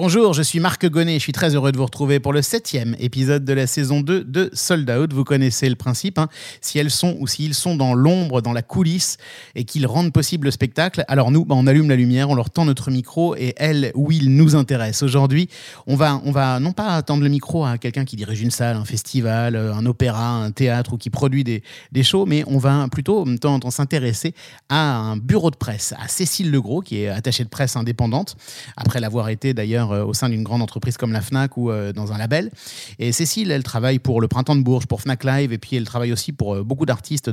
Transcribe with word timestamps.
Bonjour, 0.00 0.32
je 0.32 0.42
suis 0.42 0.60
Marc 0.60 0.86
Gonnet, 0.86 1.14
je 1.14 1.24
suis 1.24 1.32
très 1.32 1.56
heureux 1.56 1.72
de 1.72 1.76
vous 1.76 1.84
retrouver 1.84 2.20
pour 2.20 2.32
le 2.32 2.40
septième 2.40 2.94
épisode 3.00 3.44
de 3.44 3.52
la 3.52 3.66
saison 3.66 4.00
2 4.00 4.22
de 4.22 4.48
Sold 4.52 4.88
Out. 4.88 5.12
Vous 5.12 5.24
connaissez 5.24 5.68
le 5.68 5.74
principe, 5.74 6.20
hein. 6.20 6.28
si 6.60 6.78
elles 6.78 6.92
sont 6.92 7.16
ou 7.18 7.26
s'ils 7.26 7.52
sont 7.52 7.74
dans 7.74 7.94
l'ombre, 7.94 8.40
dans 8.40 8.52
la 8.52 8.62
coulisse, 8.62 9.16
et 9.56 9.64
qu'ils 9.64 9.88
rendent 9.88 10.12
possible 10.12 10.44
le 10.44 10.52
spectacle, 10.52 11.04
alors 11.08 11.32
nous, 11.32 11.44
bah, 11.44 11.56
on 11.58 11.66
allume 11.66 11.88
la 11.88 11.96
lumière, 11.96 12.30
on 12.30 12.36
leur 12.36 12.50
tend 12.50 12.64
notre 12.64 12.92
micro, 12.92 13.34
et 13.34 13.54
elles 13.56 13.90
ou 13.96 14.12
ils 14.12 14.32
nous 14.32 14.54
intéressent. 14.54 15.02
Aujourd'hui, 15.02 15.48
on 15.88 15.96
va, 15.96 16.22
on 16.24 16.30
va 16.30 16.60
non 16.60 16.70
pas 16.70 17.02
tendre 17.02 17.24
le 17.24 17.28
micro 17.28 17.64
à 17.64 17.76
quelqu'un 17.76 18.04
qui 18.04 18.14
dirige 18.14 18.40
une 18.40 18.52
salle, 18.52 18.76
un 18.76 18.84
festival, 18.84 19.56
un 19.56 19.84
opéra, 19.84 20.28
un 20.28 20.52
théâtre, 20.52 20.92
ou 20.92 20.96
qui 20.96 21.10
produit 21.10 21.42
des, 21.42 21.64
des 21.90 22.04
shows, 22.04 22.24
mais 22.24 22.44
on 22.46 22.58
va 22.58 22.86
plutôt 22.86 23.24
s'intéresser 23.70 24.32
à 24.68 24.96
un 24.96 25.16
bureau 25.16 25.50
de 25.50 25.56
presse, 25.56 25.92
à 25.98 26.06
Cécile 26.06 26.52
Legros, 26.52 26.82
qui 26.82 27.02
est 27.02 27.08
attachée 27.08 27.42
de 27.42 27.48
presse 27.48 27.74
indépendante, 27.74 28.36
après 28.76 29.00
l'avoir 29.00 29.28
été 29.28 29.54
d'ailleurs 29.54 29.87
euh, 29.92 30.04
au 30.04 30.14
sein 30.14 30.28
d'une 30.28 30.42
grande 30.42 30.62
entreprise 30.62 30.96
comme 30.96 31.12
la 31.12 31.20
FNAC 31.20 31.56
ou 31.56 31.70
euh, 31.70 31.92
dans 31.92 32.12
un 32.12 32.18
label. 32.18 32.50
Et 32.98 33.12
Cécile, 33.12 33.50
elle 33.50 33.62
travaille 33.62 33.98
pour 33.98 34.20
le 34.20 34.28
Printemps 34.28 34.56
de 34.56 34.62
Bourges, 34.62 34.86
pour 34.86 35.00
FNAC 35.00 35.24
Live, 35.24 35.52
et 35.52 35.58
puis 35.58 35.76
elle 35.76 35.84
travaille 35.84 36.12
aussi 36.12 36.32
pour 36.32 36.54
euh, 36.54 36.62
beaucoup 36.62 36.86
d'artistes 36.86 37.30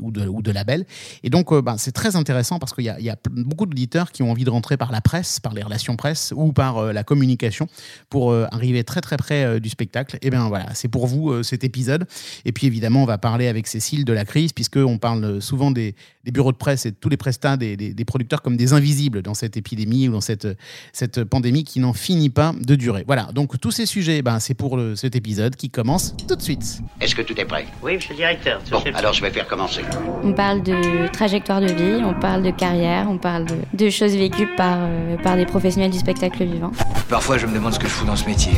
ou, 0.00 0.10
de, 0.10 0.26
ou 0.26 0.42
de 0.42 0.50
labels. 0.50 0.84
Et 1.22 1.30
donc, 1.30 1.52
ben, 1.62 1.76
c'est 1.78 1.92
très 1.92 2.16
intéressant 2.16 2.58
parce 2.58 2.72
qu'il 2.72 2.84
y, 2.84 3.04
y, 3.04 3.10
a 3.10 3.16
beaucoup 3.26 3.66
d'auditeurs 3.66 4.12
qui 4.12 4.22
ont 4.22 4.30
envie 4.30 4.44
de 4.44 4.50
rentrer 4.50 4.76
par 4.76 4.92
la 4.92 5.00
presse, 5.00 5.40
par 5.40 5.54
les 5.54 5.62
relations 5.62 5.96
presse 5.96 6.32
ou 6.36 6.52
par 6.52 6.92
la 6.92 7.04
communication 7.04 7.66
pour 8.08 8.32
arriver 8.32 8.84
très 8.84 9.00
très 9.00 9.16
près 9.16 9.60
du 9.60 9.68
spectacle. 9.68 10.18
Et 10.22 10.30
bien 10.30 10.48
voilà, 10.48 10.74
c'est 10.74 10.88
pour 10.88 11.06
vous 11.06 11.42
cet 11.42 11.64
épisode. 11.64 12.06
Et 12.44 12.52
puis 12.52 12.66
évidemment, 12.66 13.02
on 13.02 13.06
va 13.06 13.18
parler 13.18 13.48
avec 13.48 13.66
Cécile 13.66 14.04
de 14.04 14.12
la 14.12 14.24
crise, 14.24 14.52
puisqu'on 14.52 14.98
parle 14.98 15.40
souvent 15.42 15.70
des, 15.70 15.94
des, 16.24 16.30
bureaux 16.30 16.52
de 16.52 16.56
presse 16.56 16.86
et 16.86 16.90
de 16.90 16.96
tous 16.96 17.08
les 17.08 17.16
prestats 17.16 17.56
des, 17.56 17.76
des, 17.76 18.04
producteurs 18.04 18.42
comme 18.42 18.56
des 18.56 18.72
invisibles 18.72 19.22
dans 19.22 19.34
cette 19.34 19.56
épidémie 19.56 20.08
ou 20.08 20.12
dans 20.12 20.20
cette, 20.20 20.48
cette 20.92 21.24
pandémie 21.24 21.64
qui 21.64 21.80
n'en 21.80 21.89
finit 21.92 22.30
pas 22.30 22.52
de 22.58 22.74
durer. 22.74 23.04
Voilà, 23.06 23.28
donc 23.34 23.58
tous 23.60 23.70
ces 23.70 23.86
sujets, 23.86 24.22
ben, 24.22 24.38
c'est 24.40 24.54
pour 24.54 24.76
le, 24.76 24.96
cet 24.96 25.16
épisode 25.16 25.56
qui 25.56 25.70
commence 25.70 26.14
tout 26.26 26.36
de 26.36 26.42
suite. 26.42 26.80
Est-ce 27.00 27.14
que 27.14 27.22
tout 27.22 27.38
est 27.40 27.44
prêt? 27.44 27.66
Oui, 27.82 27.94
monsieur 27.94 28.10
le 28.10 28.16
directeur. 28.16 28.60
Bon, 28.70 28.82
alors 28.94 29.12
je 29.12 29.22
vais 29.22 29.30
faire 29.30 29.46
commencer. 29.46 29.82
On 30.22 30.32
parle 30.32 30.62
de 30.62 31.10
trajectoire 31.12 31.60
de 31.60 31.66
vie, 31.66 32.02
on 32.04 32.14
parle 32.14 32.42
de 32.42 32.50
carrière, 32.50 33.06
on 33.08 33.18
parle 33.18 33.46
de, 33.46 33.56
de 33.72 33.90
choses 33.90 34.14
vécues 34.14 34.48
par, 34.56 34.78
euh, 34.80 35.16
par 35.22 35.36
des 35.36 35.46
professionnels 35.46 35.90
du 35.90 35.98
spectacle 35.98 36.44
vivant. 36.44 36.72
Parfois, 37.08 37.38
je 37.38 37.46
me 37.46 37.54
demande 37.54 37.74
ce 37.74 37.78
que 37.78 37.86
je 37.86 37.92
fous 37.92 38.06
dans 38.06 38.16
ce 38.16 38.26
métier. 38.26 38.52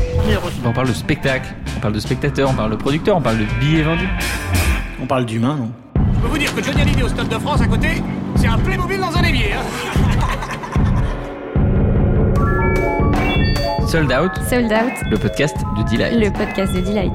On 0.65 0.73
parle 0.73 0.89
de 0.89 0.93
spectacle, 0.93 1.55
on 1.77 1.81
parle 1.81 1.95
de 1.95 2.01
spectateur, 2.01 2.51
on 2.51 2.55
parle 2.55 2.71
de 2.71 2.77
producteur, 2.77 3.17
on 3.17 3.23
parle 3.23 3.39
de 3.39 3.47
billets 3.61 3.83
vendus. 3.83 4.09
On 5.03 5.07
parle 5.07 5.27
d'humain, 5.27 5.57
non? 5.57 5.73
Je 5.97 6.21
peux 6.21 6.29
vous 6.29 6.39
dire 6.39 6.55
que 6.55 6.63
Johnny 6.63 6.83
Hallyday 6.83 7.03
au 7.03 7.09
Stade 7.09 7.29
de 7.29 7.39
France 7.39 7.61
à 7.61 7.67
côté, 7.67 7.89
c'est 8.37 8.47
un 8.47 8.59
Playmobil 8.59 9.01
dans 9.01 9.17
un 9.17 9.23
évier. 9.25 9.53
Hein 9.53 10.02
Sold 13.93 14.11
Out. 14.11 14.33
Sold 14.49 14.73
Out. 14.73 15.11
Le 15.11 15.19
podcast 15.19 15.55
de 15.77 15.83
Delight. 15.91 16.15
Le 16.15 16.33
podcast 16.33 16.73
de 16.73 16.81
Delight. 16.81 17.13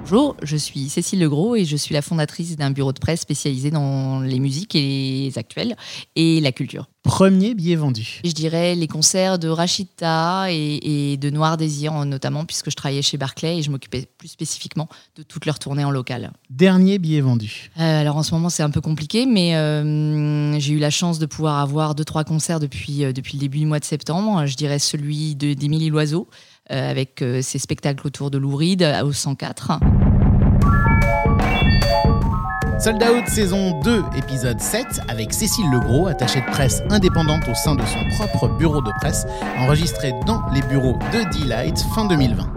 Bonjour, 0.00 0.36
je 0.42 0.56
suis 0.56 0.88
Cécile 0.88 1.20
Legros 1.20 1.54
et 1.54 1.64
je 1.64 1.76
suis 1.76 1.94
la 1.94 2.02
fondatrice 2.02 2.56
d'un 2.56 2.72
bureau 2.72 2.92
de 2.92 2.98
presse 2.98 3.20
spécialisé 3.20 3.70
dans 3.70 4.18
les 4.18 4.40
musiques 4.40 4.74
et 4.74 4.80
les 4.80 5.38
actuels 5.38 5.76
et 6.16 6.40
la 6.40 6.50
culture. 6.50 6.88
Premier 7.04 7.54
billet 7.54 7.76
vendu 7.76 8.20
Je 8.24 8.32
dirais 8.32 8.74
les 8.74 8.88
concerts 8.88 9.38
de 9.38 9.48
Rachita 9.48 10.46
et, 10.50 11.18
de 11.18 11.28
Noir 11.30 11.58
Désir 11.58 11.92
notamment 12.06 12.46
puisque 12.46 12.70
je 12.70 12.76
travaillais 12.76 13.02
chez 13.02 13.18
Barclay 13.18 13.58
et 13.58 13.62
je 13.62 13.70
m'occupais 13.70 14.08
plus 14.16 14.28
spécifiquement 14.28 14.88
de 15.16 15.22
toutes 15.22 15.44
leurs 15.44 15.58
tournées 15.58 15.84
en 15.84 15.90
local. 15.90 16.32
Dernier 16.48 16.98
billet 16.98 17.20
vendu 17.20 17.70
euh, 17.78 18.00
Alors 18.00 18.16
en 18.16 18.22
ce 18.22 18.32
moment 18.32 18.48
c'est 18.48 18.62
un 18.62 18.70
peu 18.70 18.80
compliqué 18.80 19.26
mais 19.26 19.54
euh, 19.54 20.58
j'ai 20.58 20.72
eu 20.72 20.78
la 20.78 20.88
chance 20.88 21.18
de 21.18 21.26
pouvoir 21.26 21.60
avoir 21.60 21.94
deux 21.94 22.06
trois 22.06 22.24
concerts 22.24 22.58
depuis, 22.58 23.04
euh, 23.04 23.12
depuis 23.12 23.34
le 23.34 23.40
début 23.40 23.58
du 23.58 23.66
mois 23.66 23.80
de 23.80 23.84
septembre. 23.84 24.46
Je 24.46 24.56
dirais 24.56 24.78
celui 24.78 25.34
d'Émilie 25.36 25.90
Loiseau 25.90 26.28
avec 26.70 27.22
ses 27.42 27.58
spectacles 27.58 28.06
autour 28.06 28.30
de 28.30 28.38
Louride 28.38 28.90
au 29.04 29.12
104. 29.12 29.72
Sold 32.84 33.02
Out 33.02 33.26
saison 33.28 33.80
2, 33.80 34.04
épisode 34.14 34.60
7, 34.60 35.00
avec 35.08 35.32
Cécile 35.32 35.70
Legros, 35.72 36.06
attachée 36.06 36.42
de 36.42 36.50
presse 36.50 36.82
indépendante 36.90 37.48
au 37.48 37.54
sein 37.54 37.74
de 37.74 37.80
son 37.80 38.04
propre 38.14 38.46
bureau 38.58 38.82
de 38.82 38.90
presse, 39.00 39.24
enregistré 39.56 40.12
dans 40.26 40.42
les 40.52 40.60
bureaux 40.60 40.98
de 41.10 41.40
Delight 41.40 41.78
fin 41.94 42.04
2020. 42.04 42.53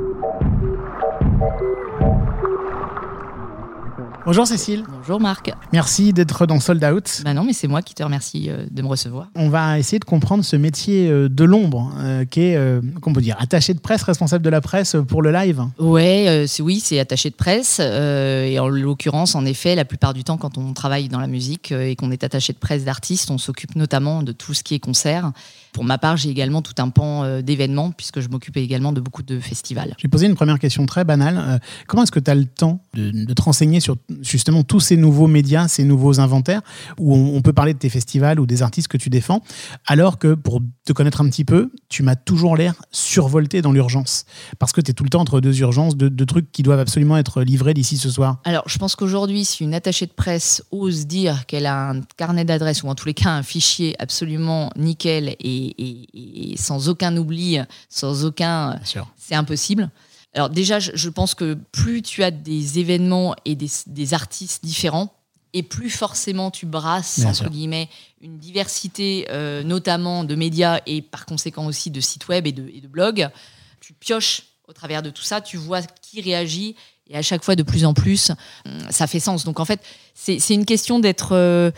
Bonjour 4.28 4.46
Cécile. 4.46 4.84
Bonjour 4.92 5.22
Marc. 5.22 5.54
Merci 5.72 6.12
d'être 6.12 6.46
dans 6.46 6.60
Sold 6.60 6.84
Out. 6.84 7.22
Bah 7.24 7.34
non, 7.34 7.46
mais 7.46 7.54
c'est 7.54 7.70
moi 7.70 7.82
qui 7.82 7.94
te 7.94 8.04
remercie 8.04 8.50
euh, 8.50 8.66
de 8.70 8.82
me 8.82 8.88
recevoir. 8.88 9.30
On 9.36 9.48
va 9.48 9.80
essayer 9.80 10.00
de 10.00 10.04
comprendre 10.04 10.44
ce 10.44 10.58
métier 10.58 11.08
euh, 11.08 11.30
de 11.30 11.46
l'ombre, 11.46 11.94
euh, 12.00 12.26
qui 12.26 12.42
est, 12.42 12.60
qu'on 13.00 13.14
peut 13.14 13.22
dire, 13.22 13.38
attaché 13.40 13.74
de 13.74 13.80
presse, 13.80 14.04
responsable 14.04 14.44
de 14.44 14.50
la 14.50 14.60
presse 14.60 14.98
pour 15.08 15.22
le 15.22 15.32
live. 15.32 15.64
Ouais, 15.80 16.44
c'est 16.46 16.62
oui, 16.62 16.82
c'est 16.82 17.00
attaché 17.00 17.30
de 17.30 17.36
presse. 17.36 17.80
et 17.80 18.60
en 18.60 18.68
l'occurrence, 18.68 19.34
en 19.34 19.46
effet, 19.46 19.76
la 19.76 19.86
plupart 19.86 20.14
du 20.14 20.26
temps, 20.26 20.36
quand 20.36 20.58
on 20.58 20.74
travaille 20.74 21.08
dans 21.08 21.22
la 21.22 21.28
musique 21.28 21.72
et 21.72 21.96
qu'on 21.96 22.12
est 22.12 22.26
attaché 22.26 22.52
de 22.52 22.58
presse 22.58 22.84
d'artistes, 22.84 23.32
on 23.32 23.38
s'occupe 23.38 23.78
notamment 23.78 24.24
de 24.24 24.34
tout 24.34 24.54
ce 24.54 24.62
qui 24.62 24.76
est 24.76 24.80
concert. 24.80 25.32
Pour 25.72 25.86
ma 25.86 25.98
part, 25.98 26.18
j'ai 26.18 26.30
également 26.30 26.62
tout 26.62 26.74
un 26.80 26.90
pan 26.90 27.40
d'événements, 27.40 27.92
puisque 27.92 28.20
je 28.20 28.28
m'occupe 28.28 28.58
également 28.58 28.92
de 28.92 29.00
beaucoup 29.00 29.24
de 29.24 29.40
festivals. 29.40 29.96
J'ai 29.98 30.10
posé 30.10 30.26
une 30.26 30.36
première 30.36 30.60
question 30.60 30.86
très 30.86 31.06
banale. 31.06 31.62
comment 31.86 32.04
est-ce 32.04 32.12
que 32.12 32.20
tu 32.20 32.30
as 32.30 32.36
le 32.36 32.46
temps 32.46 32.82
de, 32.94 33.12
de 33.12 33.34
te 33.34 33.42
renseigner 33.42 33.80
sur 33.80 33.96
justement 34.22 34.64
tous 34.64 34.80
ces 34.80 34.98
nouveaux 34.98 35.28
médias, 35.28 35.68
ces 35.68 35.84
nouveaux 35.84 36.20
inventaires, 36.20 36.62
où 36.98 37.16
on, 37.16 37.42
peut 37.42 37.54
parler 37.54 37.74
de 37.74 37.80
tes 37.80 37.90
festivals 37.90 38.40
ou 38.40 38.46
des 38.46 38.62
artistes 38.62 38.88
que 38.88 38.98
tu 38.98 39.10
défends, 39.10 39.42
alors 39.86 40.20
que 40.20 40.34
pour 40.34 40.62
te 40.86 40.94
connaître 40.94 41.22
un 41.22 41.30
petit 41.30 41.46
peu, 41.46 41.72
tu 41.90 42.04
m'as 42.04 42.16
toujours 42.16 42.58
l'air 42.58 42.76
survolté 42.92 43.62
dans 43.62 43.72
l'urgence, 43.72 44.26
parce 44.60 44.72
que 44.72 44.82
tu 44.82 44.92
es 44.92 44.94
tout 44.94 45.04
le 45.04 45.10
temps 45.10 45.22
entre 45.22 45.42
deux 45.42 45.60
urgences, 45.62 45.96
deux, 45.96 46.26
trucs 46.26 46.52
qui 46.52 46.62
doivent 46.64 46.80
absolument 46.80 47.18
être 47.18 47.42
livrés 47.42 47.74
d'ici 47.74 47.98
ce 47.98 48.10
soir. 48.10 48.42
Alors, 48.44 48.64
je 48.68 48.78
pense 48.78 48.96
qu'aujourd'hui, 48.96 49.46
si 49.46 49.64
une 49.64 49.74
attachée 49.74 50.06
de 50.06 50.12
presse 50.12 50.62
ose 50.72 51.08
dire 51.08 51.46
qu'elle 51.46 51.66
a 51.66 51.92
un 51.92 52.02
carnet 52.18 52.44
d'adresses, 52.44 52.84
ou 52.84 52.88
en 52.88 52.96
tous 52.96 53.08
les 53.08 53.14
cas 53.14 53.32
un 53.32 53.44
fichier 53.44 53.96
absolument 54.00 54.72
nickel 54.76 55.36
et, 55.40 56.56
sans 56.58 56.90
aucun 56.90 57.16
oubli, 57.16 57.60
sans 57.90 58.26
aucun... 58.26 58.80
C'est 59.18 59.36
impossible. 59.36 59.90
Alors 60.34 60.50
déjà, 60.50 60.80
je, 60.80 61.10
pense 61.10 61.34
que 61.34 61.56
plus 61.72 62.02
tu 62.02 62.24
as 62.24 62.32
des 62.32 62.80
événements 62.80 63.36
et 63.46 63.56
des, 63.56 64.14
artistes 64.14 64.64
différents, 64.64 65.14
et 65.54 65.64
plus 65.64 65.90
forcément 65.90 66.52
tu 66.52 66.66
brasses, 66.66 67.26
entre 67.26 67.50
guillemets, 67.50 67.90
une 68.22 68.38
diversité, 68.38 69.28
euh, 69.32 69.64
notamment 69.64 70.24
de 70.24 70.36
médias 70.36 70.82
et 70.86 71.02
par 71.02 71.26
conséquent 71.26 71.66
aussi 71.66 71.90
de 71.90 72.02
sites 72.02 72.28
web 72.28 72.46
et 72.46 72.52
de, 72.52 72.70
et 72.74 72.82
de 72.82 72.88
blogs, 72.88 73.30
tu 73.80 73.94
pioches 73.94 74.44
au 74.68 74.74
travers 74.74 75.02
de 75.02 75.10
tout 75.10 75.24
ça, 75.24 75.42
tu 75.42 75.58
vois 75.58 75.82
qui 75.82 76.22
réagit 76.22 76.76
et 77.10 77.18
à 77.18 77.22
chaque 77.22 77.44
fois 77.44 77.56
de 77.56 77.64
plus 77.64 77.86
en 77.86 77.94
plus, 77.94 78.32
hum, 78.66 78.92
ça 78.92 79.08
fait 79.08 79.20
sens. 79.20 79.46
Donc 79.46 79.60
en 79.60 79.66
fait, 79.66 79.82
c'est 80.14 80.38
une 80.50 80.66
question 80.66 81.00
d'être... 81.00 81.34
Euh, 81.34 81.72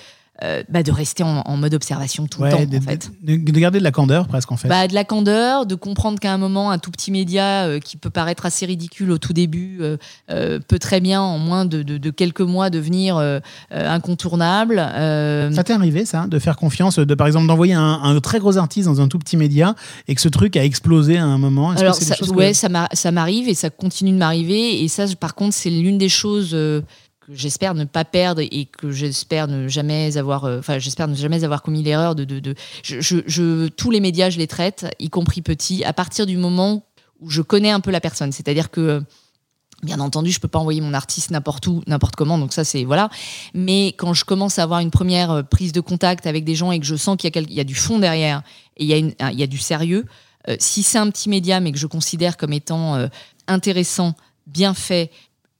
euh, 0.44 0.64
bah, 0.70 0.84
de 0.84 0.92
rester 0.92 1.24
en, 1.24 1.58
mode 1.58 1.74
observation 1.74 2.26
tout 2.26 2.44
le 2.44 2.50
temps. 2.50 2.64
De, 2.64 2.78
en 2.78 2.82
fait. 2.82 3.12
de, 3.22 3.36
garder 3.60 3.80
de 3.80 3.84
la 3.84 3.92
candeur 3.92 4.28
presque 4.28 4.52
en 4.52 4.58
fait. 4.58 4.70
Bah, 4.70 4.88
de 4.88 4.94
la 4.94 5.04
candeur, 5.04 5.66
de 5.66 5.76
comprendre 5.76 6.18
qu'à 6.20 6.34
un 6.34 6.38
moment, 6.38 6.72
un 6.72 6.78
tout 6.78 6.92
petit 6.92 7.12
média 7.12 7.66
euh, 7.66 7.80
qui 7.80 7.98
peut 7.98 8.10
paraître 8.10 8.46
assez 8.46 8.66
ridicule 8.66 9.12
au 9.12 9.18
tout 9.18 9.34
début 9.34 9.80
euh, 9.82 10.60
peut 10.68 10.80
très 10.80 11.02
bien, 11.02 11.22
en 11.22 11.40
moins 11.40 11.66
de, 11.66 12.10
quelques 12.10 12.42
mois, 12.42 12.70
devenir 12.70 13.18
incontournable. 13.72 14.78
Ça 14.78 15.64
t'est 15.64 15.74
arrivé 15.74 16.06
ça, 16.06 16.28
de 16.28 16.40
faire 16.40 16.56
confiance, 16.56 17.00
de 17.00 17.16
par 17.16 17.28
exemple 17.28 17.48
d'envoyer 17.48 17.74
un, 17.74 18.20
très 18.22 18.40
gros 18.40 18.58
artiste 18.58 18.88
dans 18.88 19.02
un 19.02 19.08
tout 19.08 19.20
petit 19.20 19.38
média 19.38 19.76
et 20.08 20.16
que 20.16 20.22
ce 20.22 20.30
truc 20.30 20.56
a 20.56 20.64
explosé 20.64 21.18
à 21.18 21.26
un 21.26 21.38
moment? 21.38 21.72
Alors, 21.72 21.96
ça, 21.96 22.16
ouais, 22.32 22.54
ça 22.54 23.12
m'arrive 23.12 23.50
et 23.50 23.56
ça 23.56 23.70
continue 23.70 24.12
de 24.12 24.18
m'arriver. 24.18 24.84
Et 24.84 24.88
ça, 24.88 25.06
par 25.20 25.36
contre, 25.36 25.54
c'est 25.54 25.70
l'une 25.70 25.98
des 25.98 26.10
choses 26.10 26.56
j'espère 27.32 27.76
ne 27.76 27.86
pas 27.86 28.06
perdre 28.06 28.42
et 28.42 28.66
que 28.66 28.92
j'espère 28.92 29.48
ne 29.48 29.68
jamais 29.68 30.18
avoir, 30.18 30.46
euh, 30.46 30.60
enfin 30.60 30.80
j'espère 30.80 31.08
ne 31.08 31.16
jamais 31.16 31.44
avoir 31.44 31.62
commis 31.62 31.84
l'erreur 31.84 32.16
de, 32.16 32.24
de, 32.24 32.56
je, 32.84 33.68
tous 33.68 33.92
les 33.92 34.00
médias 34.00 34.30
je 34.30 34.38
les 34.38 34.48
traite, 34.48 34.86
y 35.00 35.10
compris 35.10 35.42
petits, 35.42 35.84
à 35.84 35.94
partir 35.94 36.26
du 36.26 36.38
moment 36.38 36.86
où 37.20 37.30
je 37.30 37.42
connais 37.42 37.72
un 37.72 37.80
peu 37.80 37.92
la 37.92 38.02
personne. 38.02 38.32
C'est-à-dire 38.32 38.72
que 38.72 39.04
Bien 39.82 40.02
entendu, 40.02 40.30
je 40.30 40.42
peux 40.42 40.50
pas 40.50 40.60
envoyer 40.60 40.82
mon 40.82 40.94
artiste 40.94 41.32
n'importe 41.32 41.66
où, 41.68 41.82
n'importe 41.88 42.18
comment, 42.18 42.38
donc 42.38 42.52
ça 42.52 42.66
c'est 42.66 42.84
voilà. 42.84 43.10
Mais 43.54 43.94
quand 43.94 44.14
je 44.14 44.26
commence 44.26 44.60
à 44.60 44.64
avoir 44.64 44.82
une 44.82 44.92
première 44.92 45.32
euh, 45.32 45.42
prise 45.42 45.72
de 45.72 45.80
contact 45.80 46.28
avec 46.28 46.44
des 46.44 46.54
gens 46.54 46.74
et 46.74 46.82
que 46.82 46.86
je 46.86 46.98
sens 46.98 47.16
qu'il 47.16 47.32
y, 47.34 47.60
a, 47.62 47.64
du 47.64 47.76
fond 47.76 47.98
derrière 47.98 48.44
et 48.76 48.84
il 48.84 48.90
y 48.90 48.94
a, 48.94 49.32
il 49.32 49.40
y 49.40 49.44
a 49.44 49.48
du 49.48 49.58
sérieux, 49.58 50.06
euh, 50.50 50.58
si 50.60 50.84
c'est 50.84 50.98
un 50.98 51.10
petit 51.10 51.30
média 51.30 51.62
mais 51.62 51.72
que 51.72 51.78
je 51.78 51.88
considère 51.88 52.36
comme 52.36 52.52
étant 52.52 53.08
intéressant, 53.48 54.16
bien 54.48 54.74
fait 54.74 55.12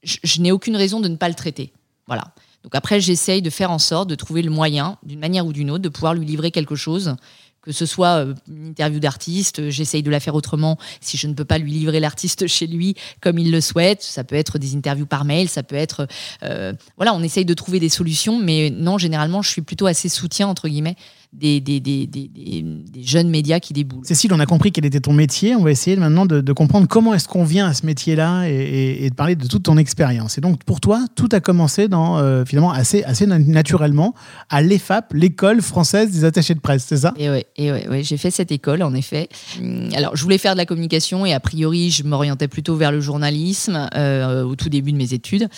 je, 0.02 0.40
n'ai 0.40 0.52
aucune 0.52 0.76
raison 0.76 1.00
de 1.00 1.08
ne 1.08 1.16
pas 1.16 1.28
le 1.28 1.34
traiter. 1.34 1.72
Voilà. 2.06 2.34
Donc 2.62 2.74
après, 2.74 3.00
j'essaye 3.00 3.42
de 3.42 3.50
faire 3.50 3.70
en 3.70 3.78
sorte 3.78 4.08
de 4.08 4.14
trouver 4.14 4.42
le 4.42 4.50
moyen, 4.50 4.98
d'une 5.02 5.20
manière 5.20 5.46
ou 5.46 5.52
d'une 5.52 5.70
autre, 5.70 5.82
de 5.82 5.88
pouvoir 5.88 6.14
lui 6.14 6.26
livrer 6.26 6.50
quelque 6.50 6.74
chose, 6.74 7.16
que 7.62 7.72
ce 7.72 7.86
soit 7.86 8.24
euh, 8.24 8.34
une 8.48 8.68
interview 8.68 9.00
d'artiste, 9.00 9.68
j'essaye 9.70 10.02
de 10.02 10.10
la 10.10 10.20
faire 10.20 10.34
autrement 10.34 10.78
si 11.00 11.16
je 11.16 11.26
ne 11.26 11.34
peux 11.34 11.44
pas 11.44 11.58
lui 11.58 11.70
livrer 11.70 12.00
l'artiste 12.00 12.46
chez 12.46 12.66
lui 12.66 12.94
comme 13.20 13.38
il 13.38 13.50
le 13.50 13.60
souhaite. 13.60 14.02
Ça 14.02 14.24
peut 14.24 14.36
être 14.36 14.58
des 14.58 14.74
interviews 14.74 15.06
par 15.06 15.24
mail, 15.24 15.48
ça 15.48 15.62
peut 15.62 15.76
être... 15.76 16.06
Euh, 16.42 16.72
voilà, 16.96 17.14
on 17.14 17.22
essaye 17.22 17.44
de 17.44 17.54
trouver 17.54 17.80
des 17.80 17.90
solutions, 17.90 18.38
mais 18.38 18.70
non, 18.70 18.98
généralement, 18.98 19.42
je 19.42 19.50
suis 19.50 19.62
plutôt 19.62 19.86
assez 19.86 20.08
soutien, 20.08 20.48
entre 20.48 20.68
guillemets, 20.68 20.96
des, 21.32 21.60
des, 21.60 21.78
des, 21.78 22.06
des, 22.08 22.28
des- 22.28 22.62
des 22.92 23.02
jeunes 23.04 23.28
médias 23.30 23.60
qui 23.60 23.72
déboulent. 23.72 24.04
Cécile, 24.04 24.32
on 24.32 24.40
a 24.40 24.46
compris 24.46 24.72
quel 24.72 24.84
était 24.84 24.98
ton 25.00 25.12
métier. 25.12 25.54
On 25.54 25.62
va 25.62 25.70
essayer 25.70 25.96
maintenant 25.96 26.26
de, 26.26 26.40
de 26.40 26.52
comprendre 26.52 26.88
comment 26.88 27.14
est-ce 27.14 27.28
qu'on 27.28 27.44
vient 27.44 27.68
à 27.68 27.74
ce 27.74 27.86
métier-là 27.86 28.48
et, 28.48 28.52
et- 28.52 29.04
et 29.04 29.10
de 29.10 29.14
parler 29.14 29.36
de 29.36 29.46
toute 29.46 29.62
ton 29.62 29.76
expérience. 29.76 30.38
Et 30.38 30.40
donc, 30.40 30.64
pour 30.64 30.80
toi, 30.80 31.04
tout 31.14 31.28
a 31.30 31.38
commencé 31.38 31.86
dans, 31.86 32.18
euh, 32.18 32.44
finalement 32.44 32.72
assez, 32.72 33.04
assez 33.04 33.26
na- 33.26 33.38
naturellement 33.38 34.12
à 34.48 34.60
l'EFAP, 34.60 35.12
l'école 35.14 35.62
française 35.62 36.10
des 36.10 36.24
attachés 36.24 36.54
de 36.54 36.60
presse, 36.60 36.84
c'est 36.88 36.96
ça? 36.96 37.14
Et 37.16 37.30
ouais, 37.30 37.46
et 37.56 37.70
ouais, 37.70 37.88
ouais, 37.88 38.02
j'ai 38.02 38.16
fait 38.16 38.32
cette 38.32 38.50
école 38.50 38.82
en 38.82 38.92
effet. 38.92 39.28
Hum, 39.60 39.88
Alors, 39.94 40.16
je 40.16 40.22
voulais 40.24 40.38
faire 40.38 40.54
de 40.54 40.58
la 40.58 40.66
communication 40.66 41.24
et 41.26 41.32
a 41.32 41.38
priori, 41.40 41.90
je 41.90 42.02
m'orientais 42.02 42.48
plutôt 42.48 42.74
vers 42.74 42.90
le 42.90 43.00
journalisme 43.00 43.88
euh, 43.94 44.42
au 44.42 44.56
tout 44.56 44.68
début 44.68 44.90
de 44.90 44.96
mes 44.96 45.14
études. 45.14 45.48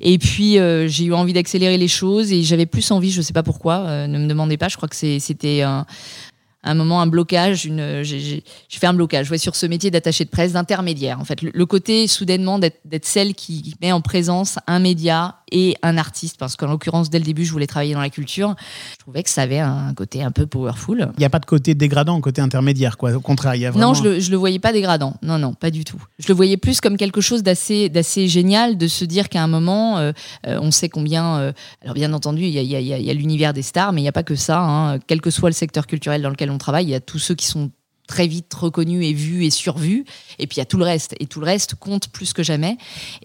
Et 0.00 0.18
puis, 0.18 0.58
euh, 0.58 0.88
j'ai 0.88 1.04
eu 1.04 1.12
envie 1.14 1.34
d'accélérer 1.34 1.78
les 1.78 1.86
choses 1.88 2.32
et 2.32 2.42
j'avais 2.42 2.66
plus 2.66 2.90
envie, 2.90 3.12
je 3.12 3.22
sais 3.22 3.32
pas 3.32 3.44
pourquoi, 3.44 4.08
ne 4.08 4.18
me 4.18 4.26
demandez 4.26 4.56
pas, 4.56 4.66
je 4.68 4.76
crois 4.76 4.88
que 4.88 4.96
c'est- 4.96 5.19
c'était 5.20 5.62
un, 5.62 6.74
moment, 6.74 7.00
un 7.00 7.06
blocage, 7.06 7.64
une, 7.64 8.02
j'ai, 8.02 8.42
fait 8.68 8.86
un 8.86 8.94
blocage 8.94 9.30
ouais, 9.30 9.38
sur 9.38 9.56
ce 9.56 9.66
métier 9.66 9.90
d'attaché 9.90 10.24
de 10.24 10.30
presse, 10.30 10.52
d'intermédiaire. 10.52 11.20
En 11.20 11.24
fait, 11.24 11.42
le, 11.42 11.66
côté 11.66 12.06
soudainement 12.06 12.58
d'être, 12.58 13.04
celle 13.04 13.34
qui 13.34 13.74
met 13.80 13.92
en 13.92 14.00
présence 14.00 14.58
un 14.66 14.78
média 14.78 15.36
et 15.52 15.76
un 15.82 15.96
artiste, 15.98 16.36
parce 16.38 16.56
qu'en 16.56 16.66
l'occurrence, 16.68 17.10
dès 17.10 17.18
le 17.18 17.24
début, 17.24 17.44
je 17.44 17.52
voulais 17.52 17.66
travailler 17.66 17.94
dans 17.94 18.00
la 18.00 18.10
culture. 18.10 18.54
Je 18.92 18.96
trouvais 18.98 19.22
que 19.22 19.30
ça 19.30 19.42
avait 19.42 19.58
un 19.58 19.92
côté 19.94 20.22
un 20.22 20.30
peu 20.30 20.46
powerful. 20.46 21.10
Il 21.16 21.20
n'y 21.20 21.24
a 21.24 21.30
pas 21.30 21.38
de 21.38 21.46
côté 21.46 21.74
dégradant, 21.74 22.20
côté 22.20 22.40
intermédiaire, 22.40 22.96
quoi. 22.96 23.12
Au 23.14 23.20
contraire, 23.20 23.54
il 23.54 23.62
y 23.62 23.66
a 23.66 23.70
vraiment... 23.70 23.88
Non, 23.88 23.94
je 23.94 24.02
le, 24.04 24.20
je 24.20 24.30
le 24.30 24.36
voyais 24.36 24.58
pas 24.58 24.72
dégradant. 24.72 25.14
Non, 25.22 25.38
non, 25.38 25.54
pas 25.54 25.70
du 25.70 25.84
tout. 25.84 26.02
Je 26.18 26.28
le 26.28 26.34
voyais 26.34 26.56
plus 26.56 26.80
comme 26.80 26.96
quelque 26.96 27.20
chose 27.20 27.42
d'assez, 27.42 27.88
d'assez 27.88 28.28
génial 28.28 28.78
de 28.78 28.86
se 28.88 29.04
dire 29.04 29.28
qu'à 29.28 29.42
un 29.42 29.48
moment, 29.48 29.98
euh, 29.98 30.12
euh, 30.46 30.58
on 30.62 30.70
sait 30.70 30.88
combien. 30.88 31.38
euh, 31.38 31.52
alors, 31.82 31.94
bien 31.94 32.12
entendu, 32.12 32.42
il 32.42 32.50
y 32.50 32.58
a, 32.58 32.62
y 32.62 32.76
a- 32.76 32.80
y 32.80 32.92
a- 32.92 32.98
y 32.98 33.10
a 33.10 33.14
l'univers 33.14 33.52
des 33.52 33.62
stars, 33.62 33.92
mais 33.92 34.00
il 34.00 34.04
n'y 34.04 34.08
a 34.08 34.12
pas 34.12 34.22
que 34.22 34.36
ça. 34.36 34.60
hein. 34.60 34.98
Quel 35.06 35.20
que 35.20 35.30
soit 35.30 35.48
le 35.48 35.54
secteur 35.54 35.86
culturel 35.86 36.22
dans 36.22 36.30
lequel 36.30 36.50
on 36.50 36.58
travaille, 36.58 36.84
il 36.86 36.90
y 36.90 36.94
a 36.94 37.00
tous 37.00 37.18
ceux 37.18 37.34
qui 37.34 37.46
sont 37.46 37.70
très 38.06 38.26
vite 38.26 38.52
reconnus 38.54 39.06
et 39.06 39.12
vus 39.12 39.44
et 39.44 39.50
survus. 39.50 40.04
Et 40.40 40.48
puis 40.48 40.56
il 40.56 40.58
y 40.58 40.62
a 40.62 40.64
tout 40.66 40.78
le 40.78 40.84
reste. 40.84 41.14
Et 41.20 41.26
tout 41.26 41.38
le 41.40 41.46
reste 41.46 41.76
compte 41.76 42.08
plus 42.08 42.32
que 42.32 42.42
jamais. 42.42 42.76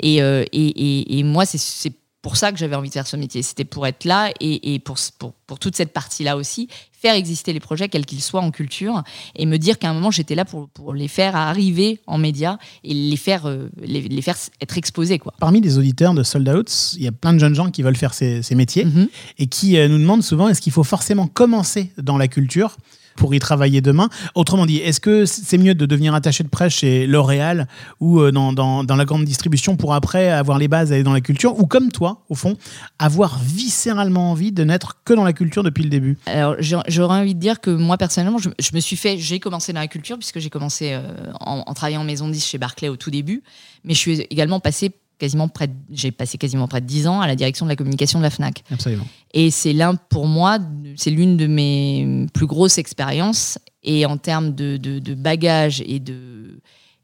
Et, 0.01 0.21
euh, 0.21 0.44
et, 0.54 0.68
et- 0.68 1.18
et 1.19 1.24
moi, 1.24 1.45
c'est 1.45 1.92
pour 2.25 2.38
ça 2.38 2.51
que 2.51 2.57
j'avais 2.57 2.75
envie 2.75 2.89
de 2.89 2.94
faire 2.94 3.06
ce 3.06 3.16
métier. 3.18 3.44
C'était 3.44 3.66
pour 3.66 3.86
être 3.86 4.04
là 4.04 4.31
et, 4.39 4.74
et 4.74 4.80
pour, 4.80 4.98
pour, 5.19 5.33
pour 5.45 5.60
toute 5.60 5.75
cette 5.75 5.94
partie-là 5.94 6.38
aussi, 6.38 6.69
faire 6.92 7.13
exister 7.13 7.54
les 7.54 7.60
projets, 7.60 7.88
quels 7.88 8.07
qu'ils 8.07 8.24
soient 8.24 8.42
en 8.42 8.50
culture, 8.50 9.04
et 9.36 9.45
me 9.45 9.57
dire 9.57 9.77
qu'à 9.77 9.92
un 9.92 9.94
moment, 9.94 10.10
j'étais 10.10 10.33
là 10.33 10.44
pour, 10.44 10.68
pour 10.69 10.95
les 10.95 11.07
faire 11.07 11.36
arriver 11.36 12.00
en 12.07 12.18
médias 12.18 12.57
et 12.83 12.95
les 12.95 13.16
faire, 13.16 13.45
euh, 13.45 13.69
les, 13.80 14.01
les 14.01 14.22
faire 14.24 14.38
être 14.60 14.75
exposés. 14.75 15.19
Quoi. 15.19 15.36
Parmi 15.39 15.62
les 15.62 15.77
auditeurs 15.77 16.16
de 16.16 16.24
Sold 16.24 16.50
Out, 16.50 16.94
il 16.98 17.04
y 17.04 17.07
a 17.07 17.12
plein 17.12 17.31
de 17.31 17.38
jeunes 17.38 17.54
gens 17.54 17.69
qui 17.69 17.83
veulent 17.83 17.95
faire 17.95 18.16
ces, 18.16 18.42
ces 18.42 18.56
métiers 18.56 18.86
Mhm. 18.86 19.07
et 19.38 19.45
qui 19.45 19.78
euh, 19.78 19.88
nous 19.88 20.00
demandent 20.00 20.24
souvent 20.24 20.50
est-ce 20.50 20.62
qu'il 20.62 20.74
faut 20.74 20.83
forcément 20.83 21.28
commencer 21.28 21.92
dans 22.00 22.18
la 22.18 22.28
culture 22.28 22.75
pour 23.15 23.33
y 23.33 23.39
travailler 23.39 23.81
demain. 23.81 24.09
Autrement 24.35 24.65
dit, 24.65 24.77
est-ce 24.77 25.00
que 25.00 25.25
c'est 25.25 25.57
mieux 25.57 25.75
de 25.75 25.85
devenir 25.85 26.13
attaché 26.13 26.44
de 26.44 26.50
presse 26.50 26.73
chez 26.73 27.07
L'Oréal 27.07 27.67
ou 28.00 28.19
euh, 28.19 28.31
dans, 28.31 28.53
dans- 28.53 28.95
la 28.95 29.06
grande 29.06 29.25
distribution 29.25 29.75
pour 29.75 29.94
après 29.94 30.29
avoir 30.29 30.57
les 30.57 30.67
bases, 30.67 30.91
aller 30.94 31.03
dans 31.03 31.13
la 31.13 31.21
culture 31.21 31.59
Ou 31.59 31.65
comme 31.65 31.91
toi, 31.91 32.23
au 32.29 32.35
fond, 32.35 32.57
avoir 32.97 33.39
viscéralement 33.39 34.31
envie 34.31 34.51
de 34.51 34.63
n'être 34.63 34.97
que 35.03 35.13
dans 35.13 35.23
la 35.23 35.33
culture 35.33 35.63
depuis 35.63 35.83
le 35.83 35.89
début? 35.89 36.17
Alors, 36.25 36.56
j'aurais 36.59 37.19
envie 37.19 37.35
de 37.35 37.39
dire 37.39 37.59
que 37.59 37.69
moi, 37.71 37.97
personnellement, 37.97 38.38
je, 38.38 38.50
me 38.73 38.79
suis 38.79 38.95
fait, 38.95 39.18
j'ai 39.18 39.39
commencé 39.39 39.73
dans 39.73 39.81
la 39.81 39.88
culture, 39.88 40.18
puisque 40.18 40.39
j'ai 40.39 40.50
commencé 40.50 40.94
euh, 40.94 41.01
en, 41.41 41.73
travaillant 41.73 42.01
en 42.01 42.06
maison 42.06 42.27
de 42.27 42.33
disques 42.33 42.50
chez 42.50 42.57
Barclay 42.57 42.89
au 42.89 42.95
tout 42.95 43.11
début, 43.11 43.44
mais 43.83 43.94
je 43.94 44.00
suis 44.00 44.21
également 44.29 44.59
passé 44.59 44.91
quasiment 45.17 45.47
près, 45.47 45.69
j'ai 45.91 46.12
passé 46.12 46.38
quasiment 46.38 46.67
près 46.67 46.81
de 46.81 46.85
10 46.85 47.07
ans 47.07 47.21
à 47.21 47.27
la 47.27 47.35
direction 47.35 47.65
de 47.65 47.69
la 47.69 47.75
communication 47.75 48.19
de 48.19 48.23
la 48.23 48.29
FNAC. 48.29 48.63
Absolument. 48.71 49.07
Et 49.33 49.51
c'est 49.51 49.73
l'un, 49.73 49.95
pour 49.95 50.27
moi, 50.27 50.59
c'est 50.95 51.12
l'une 51.12 51.38
de 51.38 51.47
mes 51.47 52.27
plus 52.33 52.45
grosses 52.45 52.77
expériences. 52.77 53.59
Et 53.83 54.06
en 54.06 54.17
termes 54.17 54.56
de, 54.56 54.77
de, 54.77 55.00
de 55.00 55.13
bagage 55.13 55.83
et 55.85 56.00
de, 56.00 56.59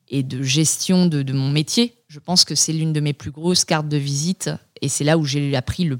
et 0.10 0.24
de 0.24 0.42
gestion 0.42 1.06
de, 1.06 1.22
de 1.22 1.34
mon 1.34 1.50
métier, 1.50 1.94
je 2.08 2.20
pense 2.20 2.44
que 2.44 2.56
c'est 2.56 2.74
l'une 2.74 2.94
de 2.94 3.00
mes 3.00 3.14
plus 3.14 3.32
grosses 3.32 3.66
cartes 3.66 3.88
de 3.88 3.98
visite. 3.98 4.50
Et 4.82 4.90
c'est 4.90 5.04
là 5.04 5.18
où 5.18 5.26
j'ai 5.26 5.56
appris 5.56 5.84
le, 5.84 6.00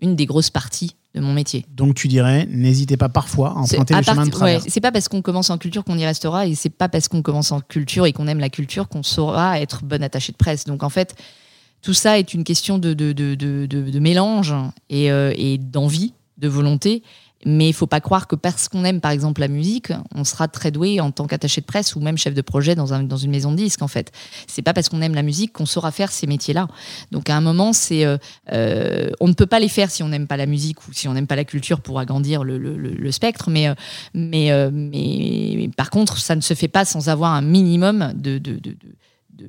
une 0.00 0.16
des 0.16 0.26
grosses 0.26 0.50
parties 0.50 0.96
de 1.16 1.20
mon 1.20 1.32
métier. 1.32 1.64
Donc 1.74 1.94
tu 1.94 2.06
dirais, 2.08 2.46
n'hésitez 2.50 2.96
pas 2.96 3.08
parfois 3.08 3.48
à 3.48 3.54
emprunter 3.54 3.94
à 3.94 3.98
le 3.98 4.04
chemin 4.04 4.22
de 4.22 4.26
ouais, 4.26 4.30
travers. 4.30 4.62
c'est 4.68 4.80
pas 4.80 4.92
parce 4.92 5.08
qu'on 5.08 5.22
commence 5.22 5.50
en 5.50 5.58
culture 5.58 5.82
qu'on 5.82 5.96
y 5.98 6.04
restera 6.06 6.46
et 6.46 6.54
c'est 6.54 6.68
pas 6.70 6.88
parce 6.88 7.08
qu'on 7.08 7.22
commence 7.22 7.50
en 7.52 7.60
culture 7.60 8.06
et 8.06 8.12
qu'on 8.12 8.28
aime 8.28 8.38
la 8.38 8.50
culture 8.50 8.88
qu'on 8.88 9.02
saura 9.02 9.58
être 9.60 9.82
bon 9.84 10.02
attaché 10.02 10.30
de 10.32 10.36
presse. 10.36 10.64
Donc 10.66 10.82
en 10.82 10.90
fait, 10.90 11.16
tout 11.82 11.94
ça 11.94 12.18
est 12.18 12.34
une 12.34 12.44
question 12.44 12.78
de, 12.78 12.94
de, 12.94 13.12
de, 13.12 13.34
de, 13.34 13.66
de- 13.66 13.90
de 13.90 13.98
mélange 13.98 14.54
et, 14.90 15.10
euh, 15.10 15.32
et 15.36 15.56
d'envie, 15.58 16.12
de 16.38 16.48
volonté. 16.48 17.02
Mais 17.48 17.68
il 17.68 17.72
faut 17.72 17.86
pas 17.86 18.00
croire 18.00 18.26
que 18.26 18.34
parce 18.34 18.68
qu'on 18.68 18.84
aime 18.84 19.00
par 19.00 19.12
exemple 19.12 19.40
la 19.40 19.46
musique, 19.48 19.92
on 20.14 20.24
sera 20.24 20.48
très 20.48 20.72
doué 20.72 21.00
en 21.00 21.12
tant 21.12 21.28
qu'attaché 21.28 21.60
de 21.60 21.66
presse 21.66 21.94
ou 21.94 22.00
même 22.00 22.18
chef 22.18 22.34
de 22.34 22.42
projet 22.42 22.74
dans, 22.74 22.92
un, 22.92 23.04
dans 23.04 23.16
une 23.16 23.30
maison 23.30 23.52
de 23.52 23.56
disques 23.56 23.82
en 23.82 23.88
fait. 23.88 24.10
C'est 24.48 24.62
pas 24.62 24.74
parce 24.74 24.88
qu'on 24.88 25.00
aime 25.00 25.14
la 25.14 25.22
musique 25.22 25.52
qu'on 25.52 25.64
saura 25.64 25.92
faire 25.92 26.10
ces 26.10 26.26
métiers-là. 26.26 26.66
Donc 27.12 27.30
à 27.30 27.36
un 27.36 27.40
moment, 27.40 27.72
c'est 27.72 28.04
euh, 28.04 28.18
euh, 28.52 29.10
on 29.20 29.28
ne 29.28 29.32
peut 29.32 29.46
pas 29.46 29.60
les 29.60 29.68
faire 29.68 29.92
si 29.92 30.02
on 30.02 30.08
n'aime 30.08 30.26
pas 30.26 30.36
la 30.36 30.46
musique 30.46 30.86
ou 30.88 30.92
si 30.92 31.06
on 31.06 31.14
n'aime 31.14 31.28
pas 31.28 31.36
la 31.36 31.44
culture 31.44 31.80
pour 31.80 32.00
agrandir 32.00 32.42
le, 32.42 32.58
le- 32.58 33.12
spectre. 33.12 33.48
Mais, 33.48 33.68
euh, 33.68 33.74
mais, 34.12 34.50
mais, 34.72 35.70
par 35.76 35.90
contre, 35.90 36.18
ça 36.18 36.34
ne 36.34 36.40
se 36.40 36.54
fait 36.54 36.68
pas 36.68 36.84
sans 36.84 37.08
avoir 37.08 37.32
un 37.32 37.42
minimum 37.42 38.12
de, 38.16 38.38
de, 39.36 39.46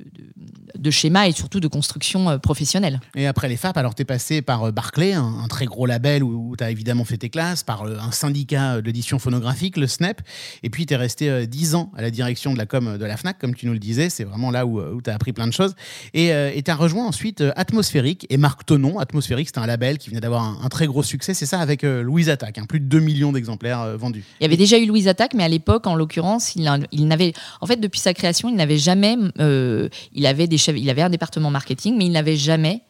de- 0.78 0.90
schéma 0.90 1.28
et 1.28 1.32
surtout 1.32 1.60
de 1.60 1.68
construction 1.68 2.30
euh, 2.30 2.38
professionnelle. 2.38 3.00
Et 3.14 3.26
après 3.26 3.48
les 3.48 3.56
FAP, 3.56 3.76
alors 3.76 3.94
tu 3.94 4.02
es 4.02 4.04
passé 4.04 4.40
par 4.40 4.64
euh, 4.64 4.72
Barclay, 4.72 5.12
un, 5.12 5.40
un 5.44 5.48
très 5.48 5.66
gros 5.66 5.86
label 5.86 6.22
où, 6.22 6.54
tu 6.56 6.64
as 6.64 6.70
évidemment 6.70 7.04
fait 7.04 7.18
tes 7.18 7.28
classes, 7.28 7.62
par 7.62 7.82
euh, 7.82 7.98
un 8.00 8.10
syndicat 8.10 8.80
d'édition 8.80 9.18
phonographique, 9.18 9.76
le 9.76 9.86
SNEP, 9.86 10.22
et 10.62 10.70
puis 10.70 10.86
tu 10.86 10.94
es 10.94 10.96
resté 10.96 11.28
euh, 11.28 11.46
10 11.46 11.74
ans 11.74 11.92
à 11.96 12.02
la 12.02 12.10
direction 12.10 12.52
de 12.52 12.58
la 12.58 12.66
com 12.66 12.96
de 12.96 13.04
la 13.04 13.16
FNAC, 13.16 13.38
comme 13.38 13.54
tu 13.54 13.66
nous 13.66 13.72
le 13.72 13.78
disais, 13.78 14.08
c'est 14.08 14.24
vraiment 14.24 14.50
là 14.50 14.66
où, 14.66 15.00
tu 15.02 15.10
as 15.10 15.14
appris 15.14 15.32
plein 15.32 15.46
de 15.46 15.52
choses. 15.52 15.74
Et 16.14 16.30
tu 16.64 16.70
as 16.70 16.74
rejoint 16.74 17.06
ensuite 17.06 17.42
Atmosphérique 17.56 18.26
et 18.30 18.36
Marc 18.36 18.64
Tonon. 18.64 18.98
Atmosphérique, 18.98 19.48
c'était 19.48 19.60
un 19.60 19.66
label 19.66 19.98
qui 19.98 20.10
venait 20.10 20.20
d'avoir 20.20 20.42
un, 20.42 20.58
un 20.62 20.68
très 20.68 20.86
gros 20.86 21.02
succès, 21.02 21.34
c'est 21.34 21.46
ça, 21.46 21.60
avec 21.60 21.82
Louise 21.82 22.30
Attaque, 22.30 22.58
hein, 22.58 22.64
plus 22.68 22.80
de 22.80 22.86
2 22.86 23.00
millions 23.00 23.32
d'exemplaires 23.32 23.96
vendus. 23.98 24.24
Il 24.40 24.44
y 24.44 24.46
avait 24.46 24.56
déjà 24.56 24.78
eu 24.78 24.86
Louise 24.86 25.08
Attaque, 25.08 25.34
mais 25.34 25.44
à 25.44 25.48
l'époque, 25.48 25.86
en 25.86 25.94
l'occurrence, 25.94 26.54
il, 26.56 27.06
n'avait, 27.06 27.32
en 27.60 27.66
fait, 27.66 27.76
depuis 27.76 28.00
sa 28.00 28.14
création, 28.14 28.48
il 28.48 28.56
n'avait 28.56 28.78
jamais, 28.78 29.16
euh, 29.38 29.77
il 30.12 30.26
avait 30.26 30.46
des 30.46 30.58
chefs- 30.58 30.76
il 30.78 30.88
avait 30.90 31.02
un 31.02 31.10
département 31.10 31.50
marketing, 31.50 31.96
mais 31.96 32.06
il 32.06 32.12
n'avait 32.12 32.36
jamais 32.36 32.82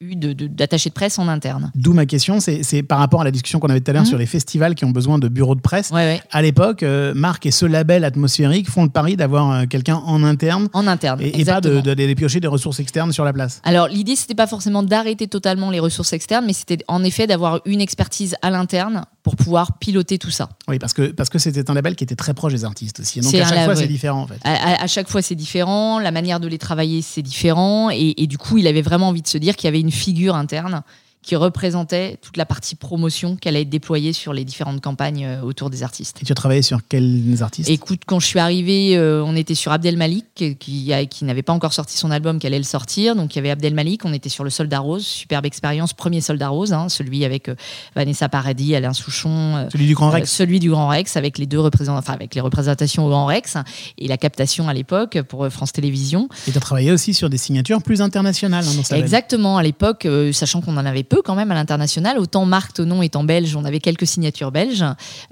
eu 0.00 0.16
de, 0.16 0.32
de- 0.32 0.48
d'attaché 0.48 0.90
de 0.90 0.94
presse 0.94 1.18
en 1.20 1.28
interne. 1.28 1.70
D'où 1.76 1.92
ma 1.94 2.04
question, 2.04 2.38
c'est 2.40 2.82
par 2.82 2.98
rapport 2.98 3.20
à 3.20 3.24
la 3.24 3.30
discussion 3.30 3.60
qu'on 3.60 3.68
avait 3.70 3.80
tout 3.80 3.90
à 3.92 3.94
l'heure 3.94 4.02
Mhm. 4.02 4.08
sur 4.08 4.18
les 4.18 4.26
festivals 4.26 4.74
qui 4.74 4.84
ont 4.84 4.90
besoin 4.90 5.18
de 5.18 5.28
bureaux 5.28 5.54
de 5.54 5.60
presse. 5.60 5.90
Ouais, 5.90 5.96
ouais, 6.04 6.20
À 6.32 6.42
l'époque, 6.42 6.82
euh, 6.82 7.14
Marc 7.14 7.46
et 7.46 7.52
ce 7.52 7.64
label 7.64 8.04
atmosphérique 8.04 8.68
font 8.68 8.82
le 8.82 8.90
pari 8.90 9.16
d'avoir 9.16 9.50
euh, 9.52 9.64
quelqu'un 9.66 9.96
en 10.04 10.24
interne 10.24 10.68
en 10.72 10.88
interne. 10.88 11.20
et, 11.22 11.40
et 11.40 11.44
pas 11.44 11.60
de 11.60 12.14
piocher 12.14 12.40
des 12.40 12.48
ressources 12.48 12.80
externes 12.80 13.12
sur 13.12 13.24
la 13.24 13.32
place. 13.32 13.60
Alors 13.64 13.86
l'idée 13.88 14.16
c'était 14.16 14.34
pas 14.34 14.48
forcément 14.48 14.82
d'arrêter 14.82 15.28
totalement 15.28 15.70
les 15.70 15.80
ressources 15.80 16.12
externes, 16.12 16.44
mais 16.44 16.52
c'était 16.54 16.78
en 16.88 17.02
effet 17.04 17.26
d'avoir 17.28 17.60
une 17.64 17.80
expertise 17.80 18.34
à 18.42 18.50
l'interne 18.50 19.04
pour 19.24 19.34
pouvoir 19.36 19.78
piloter 19.78 20.18
tout 20.18 20.30
ça. 20.30 20.50
Oui, 20.68 20.78
parce 20.78 20.92
que 20.92 21.10
parce 21.10 21.30
que 21.30 21.38
c'était 21.40 21.68
un 21.68 21.74
label 21.74 21.96
qui 21.96 22.04
était 22.04 22.14
très 22.14 22.34
proche 22.34 22.52
des 22.52 22.64
artistes 22.64 23.00
aussi. 23.00 23.20
Donc 23.20 23.32
C'est 23.32 23.40
à 23.40 23.48
chaque 23.48 23.64
fois, 23.64 23.74
c'est 23.74 23.86
différent 23.88 24.20
en 24.22 24.26
fait. 24.28 24.38
À, 24.44 24.52
à- 24.52 24.82
à 24.84 24.86
chaque 24.86 25.08
fois 25.08 25.22
c'est 25.22 25.34
différent, 25.34 25.98
la 25.98 26.10
manière 26.12 26.38
de 26.40 26.46
les 26.46 26.58
travailler 26.58 27.02
c'est 27.02 27.22
différent, 27.22 27.88
et, 27.90 28.14
et 28.22 28.26
du 28.28 28.38
coup 28.38 28.58
il 28.58 28.66
avait 28.68 28.82
vraiment 28.82 29.08
envie 29.08 29.22
de 29.22 29.26
se 29.26 29.38
dire 29.38 29.56
qu'il 29.56 29.64
y 29.64 29.68
avait 29.68 29.80
une 29.80 29.90
figure 29.90 30.36
interne 30.36 30.82
qui 31.24 31.36
représentait 31.36 32.18
toute 32.20 32.36
la 32.36 32.44
partie 32.44 32.74
promotion 32.74 33.36
qu'elle 33.36 33.56
allait 33.56 33.64
déployer 33.64 34.12
sur 34.12 34.34
les 34.34 34.44
différentes 34.44 34.82
campagnes 34.82 35.24
euh, 35.24 35.40
autour 35.40 35.70
des 35.70 35.82
artistes. 35.82 36.18
Et 36.20 36.26
tu 36.26 36.32
as 36.32 36.34
travaillé 36.34 36.60
sur 36.60 36.80
quels 36.86 37.42
artistes? 37.42 37.70
Écoute, 37.70 38.02
quand 38.06 38.20
je 38.20 38.26
suis 38.26 38.38
arrivée, 38.38 38.96
euh, 38.98 39.24
on 39.24 39.34
était 39.34 39.54
sur 39.54 39.72
Abdel 39.72 39.96
Malik, 39.96 40.26
qui, 40.34 40.56
qui 40.56 40.92
a- 40.92 41.06
qui 41.06 41.24
n'avait 41.24 41.42
pas 41.42 41.54
encore 41.54 41.72
sorti 41.72 41.96
son 41.96 42.10
album, 42.10 42.38
qui 42.38 42.46
allait 42.46 42.58
le 42.58 42.64
sortir. 42.64 43.16
Donc 43.16 43.34
il 43.34 43.38
y 43.38 43.40
avait 43.40 43.50
Abdel 43.50 43.72
Malik, 43.74 44.04
on 44.04 44.12
était 44.12 44.28
sur 44.28 44.44
le 44.44 44.50
Soldat 44.50 44.80
Rose, 44.80 45.06
superbe 45.06 45.46
expérience, 45.46 45.94
premier 45.94 46.20
Soldat 46.20 46.48
Rose, 46.50 46.74
hein, 46.74 46.90
celui 46.90 47.24
avec 47.24 47.48
euh, 47.48 47.54
Vanessa 47.96 48.28
Paradis, 48.28 48.74
Alain 48.74 48.92
Souchon. 48.92 49.56
euh, 49.56 49.68
Celui 49.72 49.86
du 49.86 49.94
Grand 49.94 50.08
euh, 50.08 50.16
Rex. 50.16 50.30
celui 50.30 50.60
du 50.60 50.68
Grand 50.68 50.88
Rex 50.88 51.16
avec 51.16 51.38
les 51.38 51.46
deux 51.46 51.60
représentants, 51.60 51.98
enfin 51.98 52.12
avec 52.12 52.34
les 52.34 52.42
représentations 52.42 53.06
au 53.06 53.08
Grand 53.08 53.24
Rex 53.26 53.56
et 53.96 54.08
la 54.08 54.18
captation 54.18 54.68
à 54.68 54.74
l'époque 54.74 55.22
pour 55.22 55.44
euh, 55.44 55.48
France 55.50 55.72
Télévisions. 55.72 56.28
Et 56.46 56.52
tu 56.52 56.58
as 56.58 56.60
travaillé 56.60 56.92
aussi 56.92 57.14
sur 57.14 57.30
des 57.30 57.38
signatures 57.38 57.82
plus 57.82 58.02
internationales 58.02 58.64
hein, 58.68 58.82
dans. 58.90 58.96
Exactement, 58.96 59.56
à 59.56 59.62
l'époque, 59.62 60.04
euh, 60.04 60.30
sachant 60.32 60.60
qu'on 60.60 60.76
en 60.76 60.84
avait 60.84 61.02
peu 61.02 61.13
quand 61.22 61.34
même 61.34 61.50
à 61.50 61.54
l'international, 61.54 62.18
autant 62.18 62.46
Marc 62.46 62.74
Tonon 62.74 63.02
étant 63.02 63.24
belge, 63.24 63.54
on 63.56 63.64
avait 63.64 63.80
quelques 63.80 64.06
signatures 64.06 64.52
belges, 64.52 64.84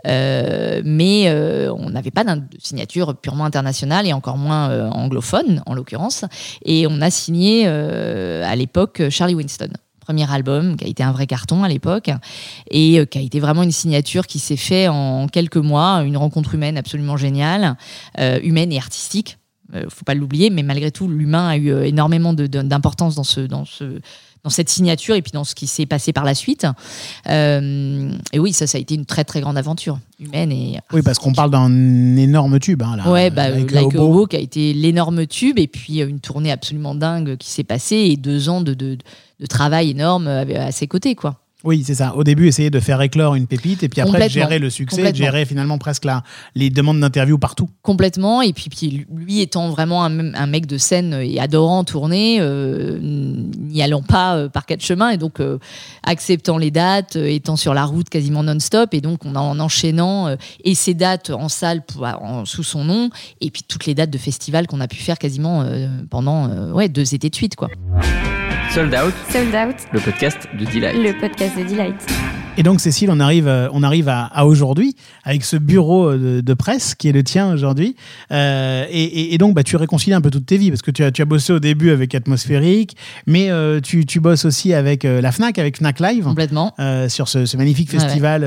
euh, 0.06 0.82
mais 0.84 1.24
euh, 1.26 1.72
on 1.72 1.90
n'avait 1.90 2.10
pas 2.10 2.24
de 2.24 2.42
signature 2.58 3.16
purement 3.16 3.44
internationale 3.44 4.06
et 4.06 4.12
encore 4.12 4.36
moins 4.36 4.70
euh, 4.70 4.88
anglophone 4.90 5.62
en 5.66 5.74
l'occurrence. 5.74 6.24
Et 6.64 6.86
on 6.88 7.00
a 7.00 7.10
signé 7.10 7.66
à 7.66 8.56
l'époque 8.56 9.02
Charlie 9.10 9.34
Winston. 9.34 9.70
Premier 10.00 10.30
album 10.32 10.76
qui 10.76 10.84
a 10.84 10.88
été 10.88 11.04
un 11.04 11.12
vrai 11.12 11.28
carton 11.28 11.62
à 11.62 11.68
l'époque 11.68 12.10
et 12.68 13.06
qui 13.06 13.18
a 13.18 13.20
été 13.20 13.38
vraiment 13.38 13.62
une 13.62 13.70
signature 13.70 14.26
qui 14.26 14.40
s'est 14.40 14.56
fait 14.56 14.88
en 14.88 15.28
quelques 15.28 15.56
mois, 15.56 16.02
une 16.04 16.16
rencontre 16.16 16.56
humaine 16.56 16.76
absolument 16.76 17.16
géniale, 17.16 17.76
humaine 18.18 18.72
et 18.72 18.78
artistique. 18.78 19.38
Faut 19.88 20.04
pas 20.04 20.14
l'oublier, 20.14 20.50
mais 20.50 20.64
malgré 20.64 20.90
tout, 20.90 21.06
l'humain 21.06 21.48
a 21.48 21.56
eu 21.56 21.72
énormément 21.84 22.34
d'importance 22.34 23.14
dans 23.14 23.24
ce, 23.24 23.40
dans, 23.42 23.64
ce, 23.64 24.00
dans 24.44 24.50
cette 24.50 24.68
signature 24.68 25.14
et 25.14 25.22
puis 25.22 25.32
dans 25.32 25.44
ce 25.44 25.54
qui 25.54 25.66
s'est 25.66 25.86
passé 25.86 26.12
par 26.12 26.24
la 26.24 26.34
suite. 26.34 26.66
Euh, 27.28 28.10
et 28.32 28.38
oui, 28.38 28.52
ça, 28.52 28.66
ça 28.66 28.78
a 28.78 28.80
été 28.80 28.94
une 28.94 29.06
très 29.06 29.24
très 29.24 29.40
grande 29.40 29.56
aventure 29.56 29.98
humaine 30.18 30.50
et 30.50 30.78
Oui, 30.92 31.02
parce 31.02 31.18
qu'on 31.18 31.32
parle 31.32 31.50
d'un 31.50 32.16
énorme 32.16 32.58
tube. 32.58 32.82
Hein, 32.82 32.96
là, 32.96 33.10
Ouais, 33.10 33.30
bah, 33.30 33.50
Like 33.50 33.96
qui 34.30 34.36
a 34.36 34.40
été 34.40 34.72
l'énorme 34.72 35.26
tube 35.26 35.58
et 35.58 35.68
puis 35.68 36.02
euh, 36.02 36.08
une 36.08 36.20
tournée 36.20 36.50
absolument 36.50 36.94
dingue 36.94 37.36
qui 37.36 37.50
s'est 37.50 37.64
passée 37.64 37.96
et 37.96 38.16
deux 38.16 38.48
ans 38.48 38.60
de, 38.60 38.74
de, 38.74 38.98
de 39.40 39.46
travail 39.46 39.90
énorme 39.90 40.26
euh, 40.26 40.66
à 40.66 40.72
ses 40.72 40.86
côtés, 40.86 41.14
quoi. 41.14 41.41
Oui, 41.64 41.82
c'est 41.86 41.94
ça. 41.94 42.14
Au 42.16 42.24
début, 42.24 42.48
essayer 42.48 42.70
de 42.70 42.80
faire 42.80 43.00
éclore 43.02 43.34
une 43.34 43.46
pépite 43.46 43.82
et 43.82 43.88
puis 43.88 44.00
après 44.00 44.28
gérer 44.28 44.58
le 44.58 44.68
succès, 44.70 45.14
gérer 45.14 45.44
finalement 45.44 45.78
presque 45.78 46.04
la, 46.04 46.22
les 46.54 46.70
demandes 46.70 46.98
d'interview 47.00 47.38
partout. 47.38 47.68
Complètement. 47.82 48.42
Et 48.42 48.52
puis, 48.52 48.68
puis 48.68 49.06
lui 49.14 49.40
étant 49.40 49.70
vraiment 49.70 50.04
un, 50.04 50.34
un 50.34 50.46
mec 50.46 50.66
de 50.66 50.76
scène 50.78 51.14
et 51.22 51.38
adorant 51.38 51.84
tourner, 51.84 52.38
euh, 52.40 52.98
n'y 53.00 53.80
allant 53.82 54.02
pas 54.02 54.34
euh, 54.36 54.48
par 54.48 54.66
quatre 54.66 54.82
chemins 54.82 55.10
et 55.10 55.16
donc 55.18 55.38
euh, 55.40 55.58
acceptant 56.02 56.58
les 56.58 56.70
dates, 56.70 57.16
euh, 57.16 57.26
étant 57.26 57.56
sur 57.56 57.74
la 57.74 57.84
route 57.84 58.08
quasiment 58.08 58.42
non-stop 58.42 58.92
et 58.94 59.00
donc 59.00 59.24
on 59.24 59.34
a, 59.36 59.40
en 59.40 59.60
enchaînant 59.60 60.26
euh, 60.28 60.36
et 60.64 60.74
ses 60.74 60.94
dates 60.94 61.30
en 61.30 61.48
salle 61.48 61.82
pour- 61.84 62.04
en- 62.04 62.44
sous 62.44 62.62
son 62.64 62.84
nom 62.84 63.10
et 63.40 63.50
puis 63.50 63.62
toutes 63.66 63.86
les 63.86 63.94
dates 63.94 64.10
de 64.10 64.18
festival 64.18 64.66
qu'on 64.66 64.80
a 64.80 64.88
pu 64.88 64.96
faire 64.96 65.18
quasiment 65.18 65.62
euh, 65.62 65.86
pendant 66.10 66.48
euh, 66.50 66.72
ouais, 66.72 66.88
deux 66.88 67.14
étés 67.14 67.30
de 67.30 67.34
suite. 67.36 67.54
Quoi. 67.56 67.68
Sold 68.74 68.94
Out, 68.94 69.12
Sold 69.30 69.54
Out, 69.54 69.76
le 69.92 70.00
podcast 70.00 70.38
de 70.58 70.64
Delight. 70.64 70.96
le 70.96 71.20
podcast 71.20 71.51
de 71.56 71.64
Delight. 71.64 72.02
Et 72.58 72.62
donc, 72.62 72.82
Cécile, 72.82 73.10
on 73.10 73.18
arrive, 73.18 73.48
euh, 73.48 73.68
on 73.72 73.82
arrive 73.82 74.10
à, 74.10 74.24
à 74.26 74.44
aujourd'hui 74.44 74.94
avec 75.24 75.42
ce 75.42 75.56
bureau 75.56 76.10
euh, 76.10 76.36
de, 76.36 76.40
de 76.42 76.54
presse 76.54 76.94
qui 76.94 77.08
est 77.08 77.12
le 77.12 77.24
tien 77.24 77.50
aujourd'hui. 77.50 77.96
Euh, 78.30 78.84
et, 78.90 79.38
donc, 79.38 79.54
bah, 79.54 79.62
tu 79.62 79.74
réconcilies 79.76 80.12
un 80.12 80.20
peu 80.20 80.30
toutes 80.30 80.44
tes 80.44 80.58
vies 80.58 80.68
parce 80.70 80.82
que 80.82 80.90
tu 80.90 81.02
as, 81.02 81.10
tu 81.12 81.22
as 81.22 81.24
bossé 81.24 81.54
au 81.54 81.60
début 81.60 81.90
avec 81.92 82.14
Atmosphérique, 82.14 82.94
mais 83.26 83.50
euh, 83.50 83.80
tu, 83.80 84.04
tu 84.04 84.20
bosses 84.20 84.44
aussi 84.44 84.74
avec 84.74 85.06
euh, 85.06 85.22
la 85.22 85.32
FNAC, 85.32 85.58
avec 85.58 85.78
FNAC 85.78 85.98
Live. 86.00 86.24
Complètement. 86.24 86.74
sur 87.08 87.26
ce, 87.26 87.46
ce 87.46 87.56
magnifique 87.56 87.90
ouais. 87.90 87.98
festival 87.98 88.42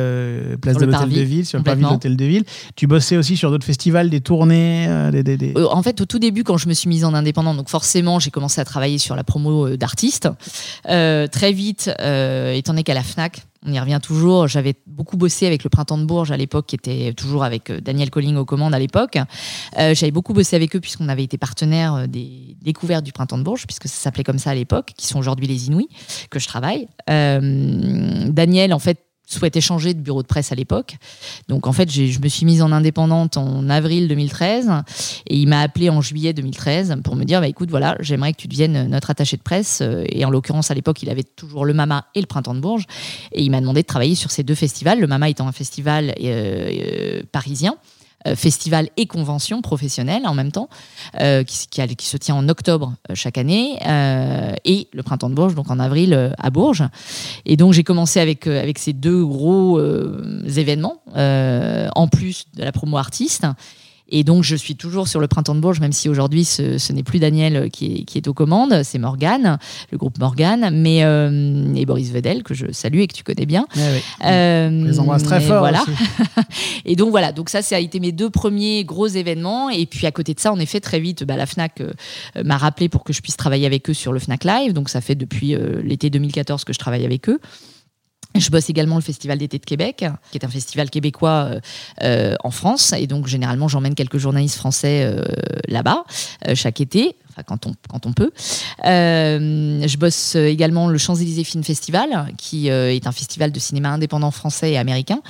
Place 0.62 0.78
Sur 0.78 0.86
de 0.86 0.92
l'Hôtel 0.92 1.10
de 1.10 1.22
Ville, 1.22 1.46
sur 1.48 1.58
le 1.58 1.64
parvis 1.64 1.82
de 1.84 1.88
l'Hôtel 1.90 2.16
de 2.16 2.26
Ville. 2.26 2.44
Tu 2.76 2.86
bossais 2.86 3.18
aussi 3.18 3.36
sur 3.36 3.50
d'autres 3.50 3.66
festivals, 3.66 4.12
des 4.12 4.22
tournées, 4.22 4.88
des, 5.12 5.24
des- 5.24 5.38
des- 5.38 5.54
En 5.72 5.82
fait, 5.82 6.00
au 6.00 6.06
tout 6.06 6.20
début, 6.20 6.44
quand 6.44 6.58
je 6.58 6.68
me 6.70 6.74
suis 6.76 6.90
mise 6.90 7.06
en 7.06 7.16
indépendant, 7.16 7.56
donc 7.56 7.70
forcément, 7.70 8.20
j'ai 8.20 8.30
commencé 8.30 8.62
à 8.62 8.66
travailler 8.66 9.00
sur 9.00 9.16
la 9.16 9.24
promo 9.24 9.76
d'artistes. 9.78 10.30
Très 10.84 11.52
vite, 11.54 11.88
étant 11.88 12.74
donné 12.74 12.84
qu'à 12.84 12.94
la 12.94 13.02
Fnac, 13.04 13.42
on 13.66 13.72
y 13.72 13.80
revient 13.80 14.00
toujours. 14.02 14.48
J'avais 14.48 14.76
beaucoup 14.86 15.18
bossé 15.18 15.48
avec 15.48 15.64
le 15.64 15.70
Printemps 15.70 15.98
de 15.98 16.06
Bourges 16.06 16.32
à 16.32 16.38
l'époque, 16.38 16.68
qui 16.68 16.76
était 16.76 17.14
toujours 17.14 17.44
avec 17.44 17.70
euh, 17.70 17.82
Daniel 17.82 18.10
Colling 18.10 18.36
aux 18.38 18.46
commandes 18.46 18.74
à 18.74 18.80
l'époque. 18.80 19.18
Euh, 19.78 19.94
J'avais 19.96 20.12
beaucoup 20.12 20.34
bossé 20.34 20.56
avec 20.56 20.76
eux 20.76 20.80
puisqu'on 20.80 21.10
avait 21.10 21.24
été 21.24 21.38
partenaire 21.38 21.96
euh, 21.96 22.08
des 22.08 22.56
découvertes 22.62 23.04
du 23.04 23.12
Printemps 23.12 23.38
de 23.38 23.44
Bourges, 23.44 23.66
puisque 23.66 23.88
ça 23.88 23.96
s'appelait 23.96 24.24
comme 24.24 24.40
ça 24.40 24.52
à 24.52 24.56
l'époque, 24.56 24.92
qui 24.96 25.08
sont 25.08 25.20
aujourd'hui 25.20 25.48
les 25.48 25.68
Inouïs, 25.68 25.90
que 26.30 26.40
je 26.40 26.48
travaille. 26.48 26.88
Daniel, 27.08 28.74
en 28.74 28.80
fait, 28.80 29.00
souhaitait 29.26 29.62
changer 29.62 29.94
de 29.94 30.00
bureau 30.00 30.22
de 30.22 30.28
presse 30.28 30.52
à 30.52 30.56
l'époque. 30.56 30.98
Donc 31.48 31.68
en 31.68 31.74
fait, 31.74 31.90
je 31.92 32.20
me 32.20 32.28
suis 32.28 32.46
mise 32.46 32.62
en 32.62 32.72
indépendante 32.72 33.38
en 33.38 33.70
avril 33.70 34.08
2013 34.08 34.72
et 35.28 35.38
il 35.38 35.48
m'a 35.48 35.62
appelé 35.62 35.90
en 35.90 36.02
juillet 36.02 36.34
2013 36.34 36.98
pour 37.04 37.16
me 37.16 37.24
dire 37.24 37.42
bah 37.42 37.48
écoute 37.48 37.70
voilà, 37.70 37.96
j'aimerais 38.00 38.34
que 38.34 38.38
tu 38.38 38.48
deviennes 38.48 38.88
notre 38.88 39.10
attaché 39.10 39.38
de 39.38 39.42
presse. 39.42 39.82
Et 40.10 40.26
en 40.26 40.30
l'occurrence 40.30 40.72
à 40.72 40.74
l'époque, 40.74 41.02
il 41.04 41.10
avait 41.10 41.24
toujours 41.24 41.66
le 41.66 41.74
Mama 41.74 42.06
et 42.16 42.22
le 42.22 42.28
Printemps 42.28 42.56
de 42.56 42.60
Bourges. 42.60 42.86
Et 43.32 43.44
il 43.44 43.52
m'a 43.52 43.62
demandé 43.62 43.82
de 43.82 43.88
travailler 43.88 44.16
sur 44.16 44.32
ces 44.32 44.44
deux 44.44 44.56
festivals, 44.56 45.00
le 45.00 45.08
Mama 45.08 45.30
étant 45.30 45.48
un 45.48 45.52
festival 45.52 46.14
euh, 46.22 46.70
euh, 46.70 47.22
parisien 47.32 47.76
festival 48.34 48.90
et 48.98 49.06
convention 49.06 49.62
professionnelle 49.62 50.26
en 50.26 50.34
même 50.34 50.52
temps, 50.52 50.70
euh, 51.20 51.44
qui, 51.44 52.08
se 52.08 52.18
tient 52.18 52.36
en 52.36 52.50
octobre 52.50 52.96
euh, 53.10 53.16
chaque 53.16 53.38
année, 53.38 53.78
euh, 53.86 54.54
et 54.66 54.88
le 54.94 55.04
printemps 55.04 55.30
de 55.30 55.36
Bourges, 55.36 55.56
donc 55.56 55.70
en 55.70 55.80
avril 55.80 56.14
euh, 56.14 56.32
à 56.38 56.50
Bourges. 56.50 56.84
Et 57.46 57.58
donc 57.58 57.74
j'ai 57.74 57.84
commencé 57.84 58.20
avec, 58.20 58.48
euh, 58.48 58.62
avec 58.62 58.80
ces 58.80 58.94
deux 58.94 59.26
gros 59.26 59.78
euh, 59.78 60.44
événements, 60.56 61.02
euh, 61.16 61.88
en 61.96 62.08
plus 62.08 62.46
de 62.56 62.64
la 62.64 62.72
promo 62.72 62.98
artiste. 62.98 63.46
Et 64.10 64.24
donc, 64.24 64.44
je 64.44 64.56
suis 64.56 64.76
toujours 64.76 65.08
sur 65.08 65.20
le 65.20 65.28
printemps 65.28 65.56
de 65.56 65.60
Bourges, 65.60 65.80
même 65.80 65.92
si 65.92 66.10
aujourd'hui, 66.10 66.46
ce, 66.46 66.78
ce 66.78 66.94
n'est 66.94 67.04
plus 67.04 67.20
Daniel 67.20 67.56
euh, 67.56 67.70
qui 67.70 67.98
est, 67.98 68.04
qui 68.04 68.18
est 68.18 68.28
aux 68.28 68.34
commandes, 68.34 68.84
c'est 68.84 69.00
Morgane, 69.00 69.58
le 69.92 69.98
groupe 69.98 70.20
Morgane, 70.20 70.70
mais, 70.72 71.04
euh, 71.04 71.74
et 71.76 71.86
Boris 71.86 72.12
Vedel, 72.12 72.44
que 72.44 72.54
je 72.54 72.72
salue 72.72 73.00
et 73.00 73.08
que 73.08 73.16
tu 73.16 73.24
connais 73.24 73.46
bien. 73.46 73.66
Ouais, 73.76 73.82
ouais. 73.82 74.02
Euh, 74.26 74.86
les 74.86 75.00
embrasse 75.00 75.24
très 75.24 75.42
fort. 75.42 75.60
Voilà. 75.60 75.82
aussi. 75.82 75.92
Et 76.86 76.96
donc 76.96 77.10
voilà, 77.10 77.32
donc 77.32 77.50
ça, 77.50 77.62
ça 77.62 77.76
a 77.76 77.80
été 77.80 78.00
mes 78.00 78.12
deux 78.12 78.30
premiers 78.30 78.84
gros 78.84 79.08
événements. 79.08 79.70
Et 79.70 79.86
puis 79.86 80.06
à 80.06 80.12
côté 80.12 80.34
de 80.34 80.40
ça, 80.40 80.52
en 80.52 80.60
effet, 80.60 80.80
très 80.80 81.00
vite, 81.00 81.24
bah, 81.24 81.36
la 81.36 81.46
FNAC 81.46 81.82
euh, 81.82 81.92
euh, 82.38 82.44
m'a 82.44 82.58
rappelé 82.58 82.90
pour 82.90 83.04
que 83.04 83.12
je 83.12 83.22
puisse 83.22 83.38
travailler 83.38 83.66
avec 83.66 83.90
eux 83.90 83.94
sur 83.94 84.14
le 84.14 84.20
FNAC 84.20 84.44
Live. 84.44 84.74
Donc 84.74 84.90
ça 84.90 85.02
fait 85.02 85.16
depuis 85.16 85.56
euh, 85.56 85.82
l'été 85.84 86.10
2014 86.10 86.64
que 86.64 86.74
je 86.74 86.80
travaille 86.80 87.06
avec 87.06 87.28
eux. 87.30 87.40
Je 88.36 88.50
bosse 88.50 88.70
également 88.70 88.96
le 88.96 89.02
Festival 89.02 89.38
d'été 89.38 89.60
de 89.60 89.66
Québec, 89.66 90.06
qui 90.32 90.38
est 90.38 90.44
un 90.44 90.50
festival 90.50 90.90
québécois 90.90 91.50
euh, 91.50 91.60
euh, 92.04 92.36
en 92.44 92.52
France. 92.52 92.94
Et 92.94 93.08
donc, 93.08 93.28
généralement, 93.28 93.68
j'emmène 93.68 93.96
quelques 93.96 94.18
journalistes 94.18 94.58
français 94.58 95.04
euh, 95.06 95.24
là-bas, 95.70 96.04
chaque 96.54 96.82
été, 96.82 97.16
quand 97.48 97.66
on, 97.66 97.74
quand 97.90 98.06
on 98.06 98.14
peut. 98.14 98.32
Je 98.84 99.98
bosse 99.98 100.36
également 100.36 100.90
le 100.90 100.98
Champs-Élysées 100.98 101.44
Film 101.44 101.64
Festival, 101.64 102.28
qui 102.38 102.68
est 102.68 103.08
un 103.08 103.12
festival 103.12 103.52
de 103.52 103.60
cinéma 103.60 103.90
indépendant 103.90 104.32
français 104.32 104.72
et 104.72 104.78
américain, 104.78 105.22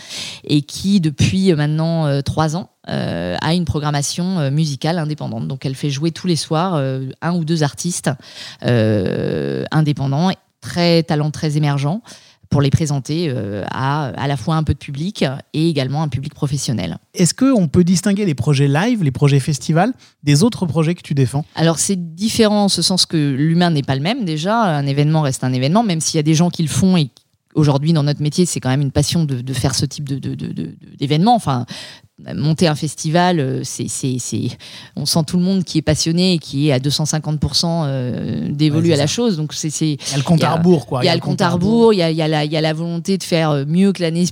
et 0.43 0.61
qui, 0.61 0.99
depuis 0.99 1.53
maintenant 1.53 2.21
trois 2.21 2.55
ans, 2.55 2.69
a 2.87 3.53
une 3.53 3.65
programmation 3.65 4.51
musicale 4.51 4.99
indépendante. 4.99 5.47
Donc, 5.47 5.65
elle 5.65 5.75
fait 5.75 5.89
jouer 5.89 6.11
tous 6.11 6.27
les 6.27 6.35
soirs 6.35 6.75
un 7.21 7.35
ou 7.35 7.45
deux 7.45 7.63
artistes 7.63 8.11
indépendants, 8.61 10.31
très 10.61 11.03
talents 11.03 11.31
très 11.31 11.57
émergents 11.57 12.01
pour 12.49 12.61
les 12.61 12.69
présenter 12.69 13.27
euh, 13.29 13.63
à 13.71 14.05
à 14.21 14.27
la 14.27 14.37
fois 14.37 14.55
un 14.55 14.63
peu 14.63 14.73
de 14.73 14.79
public 14.79 15.25
et 15.53 15.69
également 15.69 16.01
un 16.03 16.07
public 16.07 16.33
professionnel. 16.33 16.97
Est-ce 17.13 17.33
qu'on 17.33 17.67
peut 17.67 17.83
distinguer 17.83 18.25
les 18.25 18.35
projets 18.35 18.67
live, 18.67 19.03
les 19.03 19.11
projets 19.11 19.39
festivals, 19.39 19.93
des 20.23 20.43
autres 20.43 20.65
projets 20.65 20.95
que 20.95 21.01
tu 21.01 21.13
défends? 21.13 21.45
Alors 21.55 21.79
c'est 21.79 22.15
différent 22.15 22.65
en 22.65 22.69
ce 22.69 22.81
sens 22.81 23.05
que 23.05 23.17
l'humain 23.17 23.71
n'est 23.71 23.81
pas 23.83 23.95
le 23.95 24.01
même 24.01 24.25
déjà, 24.25 24.61
un 24.61 24.85
événement 24.85 25.21
reste 25.21 25.43
un 25.43 25.53
événement, 25.53 25.83
même 25.83 26.01
s'il 26.01 26.17
y 26.17 26.19
a 26.19 26.23
des 26.23 26.35
gens 26.35 26.49
qui 26.49 26.61
le 26.63 26.69
font 26.69 26.97
et 26.97 27.09
aujourd'hui 27.55 27.93
dans 27.93 28.03
notre 28.03 28.21
métier 28.21 28.45
c'est 28.45 28.59
quand 28.59 28.69
même 28.69 28.81
une 28.81 28.91
passion 28.91 29.23
de, 29.23 29.41
de 29.41 29.53
faire 29.53 29.73
ce 29.75 29.85
type 29.85 30.07
de, 30.09 30.19
de- 30.19 30.35
de- 30.35 30.51
de- 30.51 30.75
d'événement. 30.99 31.35
Enfin, 31.35 31.65
monter 32.33 32.67
un 32.67 32.75
festival, 32.75 33.39
euh, 33.41 33.61
c'est, 33.63 33.87
c'est, 33.89 34.17
c'est- 34.19 34.57
on 34.95 35.05
sent 35.05 35.19
tout 35.27 35.37
le 35.37 35.43
monde 35.43 35.63
qui 35.65 35.77
est 35.79 35.81
passionné 35.81 36.33
et 36.33 36.37
qui 36.39 36.69
est 36.69 36.71
à 36.71 36.79
250% 36.79 37.83
euh, 37.87 38.47
dévolu 38.51 38.87
Ouais, 38.87 38.93
à 38.93 38.97
la 38.97 39.07
ça. 39.07 39.13
chose. 39.13 39.35
Donc 39.35 39.53
c'est, 39.53 39.69
c'est, 39.69 39.91
Il 39.91 40.11
y 40.11 40.13
a 40.13 40.17
le 40.17 40.23
compte 40.23 40.43
à 40.43 40.53
rebours, 40.55 40.85
quoi. 40.85 41.03
il 41.03 41.07
y 41.07 41.09
a 41.09 41.15
le 41.15 41.19
compte 41.19 41.41
à 41.41 41.49
rebours, 41.49 41.91
il 41.93 41.97
y 41.97 42.01
a, 42.01 42.09
il 42.11 42.15
y 42.17 42.21
a 42.21 42.27
la, 42.29 42.45
il 42.45 42.51
y 42.51 42.55
a 42.57 42.61
la 42.61 42.71
volonté 42.73 43.17
de 43.17 43.23
faire 43.23 43.49
euh, 43.51 43.65
mieux 43.67 43.91
que 43.91 44.01
l'année 44.01 44.23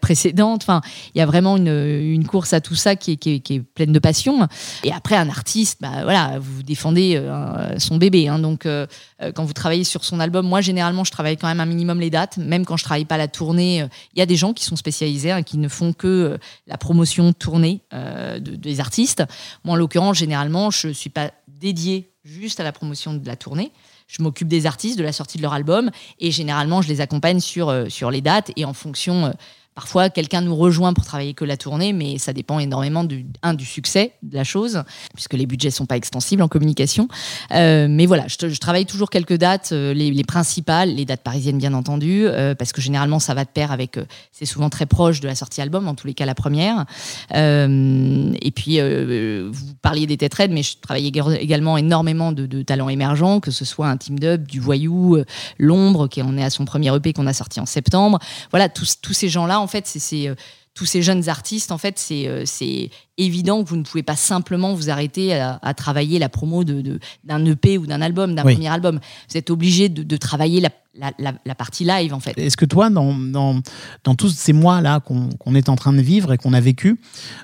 précédente. 0.00 0.62
Enfin, 0.62 0.80
il 1.14 1.18
y 1.18 1.20
a 1.20 1.26
vraiment 1.26 1.56
une, 1.56 1.66
une 1.68 2.26
course 2.26 2.52
à 2.52 2.60
tout 2.60 2.74
ça 2.76 2.94
qui 2.96 3.12
est, 3.12 3.16
qui 3.16 3.30
est- 3.34 3.40
qui 3.40 3.54
est 3.54 3.60
pleine 3.60 3.92
de 3.92 3.98
passion. 3.98 4.46
Et 4.84 4.92
après, 4.92 5.16
un 5.16 5.28
artiste, 5.28 5.78
bah, 5.80 5.90
voilà, 6.04 6.38
vous 6.40 6.62
défendez 6.62 7.14
euh, 7.16 7.78
son 7.78 7.96
bébé. 7.96 8.28
hein. 8.28 8.38
donc, 8.38 8.66
euh, 8.66 8.86
quand 9.34 9.44
vous 9.44 9.52
travaillez 9.52 9.84
sur 9.84 10.04
son 10.04 10.20
album, 10.20 10.46
moi, 10.46 10.60
généralement, 10.60 11.02
je 11.04 11.10
travaille 11.10 11.36
quand 11.36 11.48
même 11.48 11.60
un 11.60 11.66
minimum 11.66 11.98
les 12.00 12.10
dates. 12.10 12.36
Même 12.38 12.64
quand 12.64 12.76
je 12.76 12.84
travaille 12.84 13.04
pas 13.04 13.16
la 13.16 13.28
tournée, 13.28 13.84
il 14.14 14.18
y 14.18 14.22
a 14.22 14.26
des 14.26 14.36
gens 14.36 14.52
qui 14.52 14.64
sont 14.64 14.76
spécialisés, 14.76 15.30
hein, 15.32 15.42
qui 15.42 15.58
ne 15.58 15.68
font 15.68 15.92
que 15.92 16.38
la 16.66 16.76
promotion 16.76 17.31
tournée 17.32 17.80
euh, 17.92 18.38
de- 18.38 18.56
des 18.56 18.80
artistes. 18.80 19.24
Moi, 19.64 19.74
en 19.74 19.76
l'occurrence, 19.76 20.16
généralement, 20.18 20.70
je 20.70 20.88
suis 20.88 21.10
pas 21.10 21.32
dédiée 21.48 22.10
juste 22.24 22.60
à 22.60 22.64
la 22.64 22.72
promotion 22.72 23.14
de 23.14 23.26
la 23.26 23.36
tournée. 23.36 23.72
Je 24.08 24.22
m'occupe 24.22 24.48
des 24.48 24.66
artistes, 24.66 24.98
de 24.98 25.02
la 25.02 25.12
sortie 25.12 25.38
de 25.38 25.42
leur 25.42 25.54
album, 25.54 25.90
et 26.18 26.30
généralement, 26.30 26.82
je 26.82 26.88
les 26.88 27.00
accompagne 27.00 27.40
sur, 27.40 27.68
euh, 27.70 27.88
sur 27.88 28.10
les 28.10 28.20
dates 28.20 28.50
et 28.56 28.64
en 28.64 28.74
fonction. 28.74 29.32
Parfois, 29.74 30.10
quelqu'un 30.10 30.42
nous 30.42 30.54
rejoint 30.54 30.92
pour 30.92 31.06
travailler 31.06 31.32
que 31.32 31.46
la 31.46 31.56
tournée, 31.56 31.94
mais 31.94 32.18
ça 32.18 32.34
dépend 32.34 32.58
énormément 32.58 33.04
du, 33.04 33.24
du 33.54 33.64
succès 33.64 34.12
de 34.22 34.34
la 34.36 34.44
chose, 34.44 34.82
puisque 35.14 35.32
les 35.32 35.46
budgets 35.46 35.70
sont 35.70 35.86
pas 35.86 35.96
extensibles 35.96 36.42
en 36.42 36.48
communication. 36.48 37.08
Euh, 37.52 37.86
mais 37.88 38.04
voilà, 38.04 38.26
je, 38.28 38.58
travaille 38.58 38.84
toujours 38.84 39.08
quelques 39.08 39.38
dates, 39.38 39.70
euh, 39.72 39.94
les, 39.94 40.10
les 40.10 40.24
principales, 40.24 40.94
les 40.94 41.06
dates 41.06 41.22
parisiennes 41.22 41.56
bien 41.56 41.72
entendu, 41.72 42.24
euh, 42.26 42.54
parce 42.54 42.72
que 42.72 42.82
généralement 42.82 43.18
ça 43.18 43.32
va 43.32 43.44
de 43.44 43.48
pair 43.48 43.72
avec, 43.72 43.98
c'est 44.30 44.44
souvent 44.44 44.68
très 44.68 44.84
proche 44.84 45.20
de 45.20 45.26
la 45.26 45.34
sortie 45.34 45.62
album, 45.62 45.88
en 45.88 45.94
tous 45.94 46.06
les 46.06 46.12
cas 46.12 46.26
la 46.26 46.34
première. 46.34 46.84
Et 47.30 48.50
puis, 48.54 48.78
vous 48.78 49.74
parliez 49.80 50.06
des 50.06 50.18
têtes 50.18 50.34
raides, 50.34 50.52
mais 50.52 50.62
je 50.62 50.76
travaille 50.82 51.10
ég- 51.10 51.36
également 51.38 51.78
énormément 51.78 52.32
de, 52.32 52.62
talents 52.62 52.90
émergents, 52.90 53.40
que 53.40 53.50
ce 53.50 53.64
soit 53.64 53.88
un 53.88 53.96
team 53.96 54.18
dub, 54.18 54.46
du 54.46 54.60
voyou, 54.60 55.16
l'ombre, 55.58 56.08
qui 56.08 56.20
en 56.20 56.36
est 56.36 56.44
à 56.44 56.50
son 56.50 56.66
premier 56.66 56.94
EP 56.94 57.14
qu'on 57.14 57.26
a 57.26 57.32
sorti 57.32 57.58
en 57.58 57.66
septembre. 57.66 58.18
Voilà, 58.50 58.68
tous 58.68 59.12
ces 59.12 59.30
gens-là, 59.30 59.61
en 59.62 59.66
fait, 59.66 59.86
c'est- 59.86 60.28
euh, 60.28 60.34
tous 60.74 60.86
ces 60.86 61.02
jeunes 61.02 61.28
artistes, 61.28 61.70
en 61.70 61.78
fait, 61.78 61.98
c'est 61.98 62.26
euh, 62.28 62.44
c'est 62.46 62.90
évident 63.24 63.62
que 63.62 63.68
vous 63.68 63.76
ne 63.76 63.82
pouvez 63.82 64.02
pas 64.02 64.16
simplement 64.16 64.74
vous 64.74 64.90
arrêter 64.90 65.34
à, 65.34 65.58
à 65.62 65.74
travailler 65.74 66.18
la 66.18 66.28
promo 66.28 66.64
d'un 66.64 66.80
de, 66.82 66.98
d'un 67.24 67.44
EP 67.46 67.78
ou 67.78 67.86
d'un 67.86 68.00
album, 68.00 68.34
d'un 68.34 68.44
Oui. 68.44 68.54
premier 68.54 68.68
album. 68.68 69.00
Vous 69.30 69.36
êtes 69.36 69.50
obligé 69.50 69.88
de, 69.88 70.02
de 70.02 70.16
travailler 70.16 70.60
la, 70.60 70.70
la, 70.94 71.10
la- 71.18 71.32
la 71.46 71.54
partie 71.54 71.84
live, 71.84 72.12
en 72.12 72.20
fait. 72.20 72.34
Est-ce 72.36 72.56
que 72.56 72.64
toi, 72.66 72.90
dans, 72.90 73.14
dans, 73.14 73.60
dans 74.04 74.14
tous 74.14 74.28
ces 74.30 74.52
mois-là 74.52 75.00
qu'on 75.00 75.54
est 75.54 75.68
en 75.70 75.76
train 75.76 75.92
de 75.92 76.02
vivre 76.02 76.32
et 76.32 76.36
qu'on 76.38 76.52
a 76.52 76.60
vécu, 76.60 77.00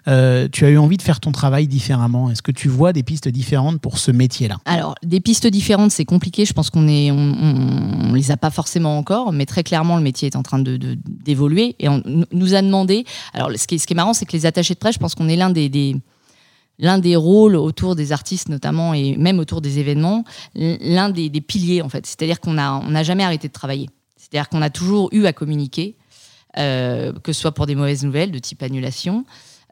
euh, 0.06 0.48
tu 0.52 0.64
as 0.64 0.70
eu 0.70 0.78
envie 0.78 0.96
de 0.98 1.02
faire 1.02 1.20
ton 1.20 1.32
travail 1.32 1.66
différemment? 1.66 2.30
Est-ce 2.30 2.42
que 2.42 2.52
tu 2.52 2.68
vois 2.68 2.92
des 2.92 3.02
pistes 3.02 3.28
différentes 3.28 3.80
pour 3.80 3.98
ce 3.98 4.10
métier-là? 4.10 4.58
Alors, 4.66 4.94
des 5.02 5.20
pistes 5.20 5.46
différentes, 5.46 5.90
c'est 5.92 6.04
compliqué. 6.04 6.44
Je 6.44 6.52
pense 6.52 6.70
qu'on 6.70 6.86
on, 6.88 7.10
on- 7.10 8.10
on 8.10 8.14
les 8.14 8.30
a 8.30 8.36
pas 8.36 8.50
forcément 8.50 8.98
encore, 8.98 9.32
mais 9.32 9.46
très 9.46 9.62
clairement, 9.62 9.96
le 9.96 10.02
métier 10.02 10.26
est 10.28 10.36
en 10.36 10.42
train 10.42 10.58
de 10.58 10.76
de- 10.76 10.98
d'évoluer 11.06 11.74
et 11.78 11.88
on 11.88 12.02
nous- 12.04 12.24
nous 12.32 12.54
a 12.54 12.60
demandé. 12.62 13.04
Alors, 13.32 13.50
ce 13.56 13.66
qui 13.66 13.76
est, 13.76 13.78
ce 13.78 13.86
qui 13.86 13.94
est 13.94 13.96
marrant, 13.96 14.12
c'est 14.12 14.26
que 14.26 14.32
les 14.32 14.44
attachés 14.46 14.74
de 14.74 14.78
presse, 14.78 14.94
je 14.94 14.98
pense 15.00 15.14
qu'on 15.14 15.28
est 15.28 15.36
l'un 15.36 15.50
des, 15.50 15.67
l'un 16.78 16.98
des 16.98 17.16
rôles 17.16 17.56
autour 17.56 17.96
des 17.96 18.12
artistes 18.12 18.48
notamment 18.48 18.94
et 18.94 19.16
même 19.16 19.38
autour 19.38 19.60
des 19.60 19.78
événements, 19.78 20.24
l'un 20.54 21.10
des, 21.10 21.30
piliers 21.40 21.82
en 21.82 21.88
fait. 21.88 22.06
C'est-à-dire 22.06 22.40
qu'on 22.40 22.58
a, 22.58 22.72
on 22.72 22.90
n'a 22.90 23.02
jamais 23.02 23.24
arrêté 23.24 23.48
de 23.48 23.52
travailler. 23.52 23.88
C'est-à-dire 24.16 24.48
qu'on 24.48 24.62
a 24.62 24.70
toujours 24.70 25.08
eu 25.12 25.26
à 25.26 25.32
communiquer, 25.32 25.96
euh, 26.58 27.12
que 27.22 27.32
ce 27.32 27.40
soit 27.40 27.52
pour 27.52 27.66
des 27.66 27.74
mauvaises 27.74 28.04
nouvelles 28.04 28.30
de 28.30 28.38
type 28.38 28.62
annulation, 28.62 29.24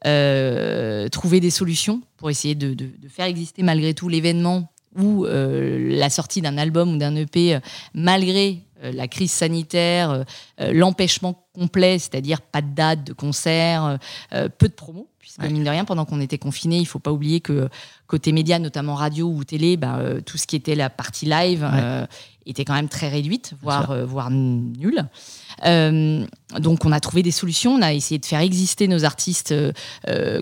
euh, 0.06 1.08
trouver 1.08 1.40
des 1.40 1.50
solutions 1.50 2.02
pour 2.16 2.30
essayer 2.30 2.54
de, 2.54 2.76
faire 3.08 3.26
exister 3.26 3.62
malgré 3.62 3.94
tout 3.94 4.08
l'événement 4.08 4.70
ou 4.98 5.26
euh, 5.26 5.96
la 5.96 6.10
sortie 6.10 6.40
d'un 6.40 6.58
album 6.58 6.94
ou 6.94 6.96
d'un 6.96 7.14
EP 7.16 7.58
malgré 7.94 8.62
la 8.82 9.08
crise 9.08 9.32
sanitaire, 9.32 10.26
l'empêchement 10.58 11.46
complet, 11.54 11.98
c'est-à-dire 11.98 12.42
pas 12.42 12.60
de 12.60 12.74
date, 12.74 13.04
de 13.04 13.14
concert, 13.14 13.98
peu 14.30 14.68
de 14.68 14.74
promos, 14.74 15.08
puisque 15.26 15.50
mine 15.50 15.64
de 15.64 15.70
rien, 15.70 15.84
pendant 15.84 16.04
qu'on 16.04 16.20
était 16.20 16.38
confinés, 16.38 16.78
il 16.78 16.84
faut 16.84 17.00
pas 17.00 17.10
oublier 17.10 17.40
que 17.40 17.68
côté 18.06 18.30
médias, 18.30 18.60
notamment 18.60 18.94
radio 18.94 19.28
ou 19.28 19.42
télé, 19.42 19.76
ben, 19.76 19.98
euh, 19.98 20.20
tout 20.20 20.38
ce 20.38 20.46
qui 20.46 20.54
était 20.54 20.76
la 20.76 20.88
partie 20.88 21.26
live 21.26 21.68
euh, 21.68 22.06
était 22.46 22.64
quand 22.64 22.74
même 22.74 22.88
très 22.88 23.08
réduite, 23.08 23.54
voire, 23.60 23.90
euh, 23.90 24.04
voire 24.04 24.30
nulle. 24.30 25.04
Donc 26.60 26.84
on 26.84 26.92
a 26.92 27.00
trouvé 27.00 27.24
des 27.24 27.32
solutions, 27.32 27.72
on 27.72 27.82
a 27.82 27.92
essayé 27.92 28.18
de 28.18 28.26
faire 28.26 28.38
exister 28.38 28.86
nos 28.86 29.04
artistes 29.04 29.52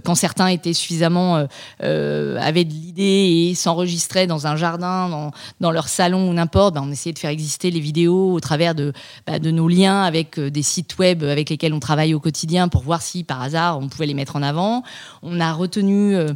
quand 0.05 0.14
certains 0.14 0.49
étaient 0.49 0.75
suffisamment 0.75 1.47
avaient 1.79 2.64
de 2.64 2.73
l'idée 2.73 3.49
et 3.49 3.55
s'enregistraient 3.55 4.26
dans 4.26 4.47
un 4.47 4.57
jardin, 4.57 5.09
dans, 5.09 5.31
dans 5.61 5.71
leur 5.71 5.88
salon 5.88 6.29
ou 6.29 6.33
n'importe, 6.35 6.75
ben, 6.75 6.83
on 6.85 6.91
essayait 6.91 7.14
de 7.14 7.19
faire 7.19 7.31
exister 7.31 7.71
les 7.71 7.81
vidéos 7.81 8.33
au 8.33 8.41
travers 8.41 8.75
de, 8.75 8.93
bah, 9.26 9.38
de 9.38 9.50
nos 9.50 9.69
liens 9.69 10.03
avec 10.03 10.38
des 10.38 10.62
sites 10.62 10.99
web 10.99 11.23
avec 11.23 11.49
lesquels 11.49 11.73
on 11.73 11.81
travaille 11.81 12.12
au 12.12 12.21
quotidien 12.21 12.69
pour 12.69 12.83
voir 12.83 13.00
si 13.00 13.25
par 13.25 13.41
hasard 13.41 13.79
on 13.79 13.88
pouvait 13.88 14.07
les 14.07 14.14
mettre 14.14 14.37
en 14.37 14.43
avant. 14.43 14.74
On 15.23 15.40
a 15.40 15.52
retenu 15.52 16.16
euh, 16.16 16.28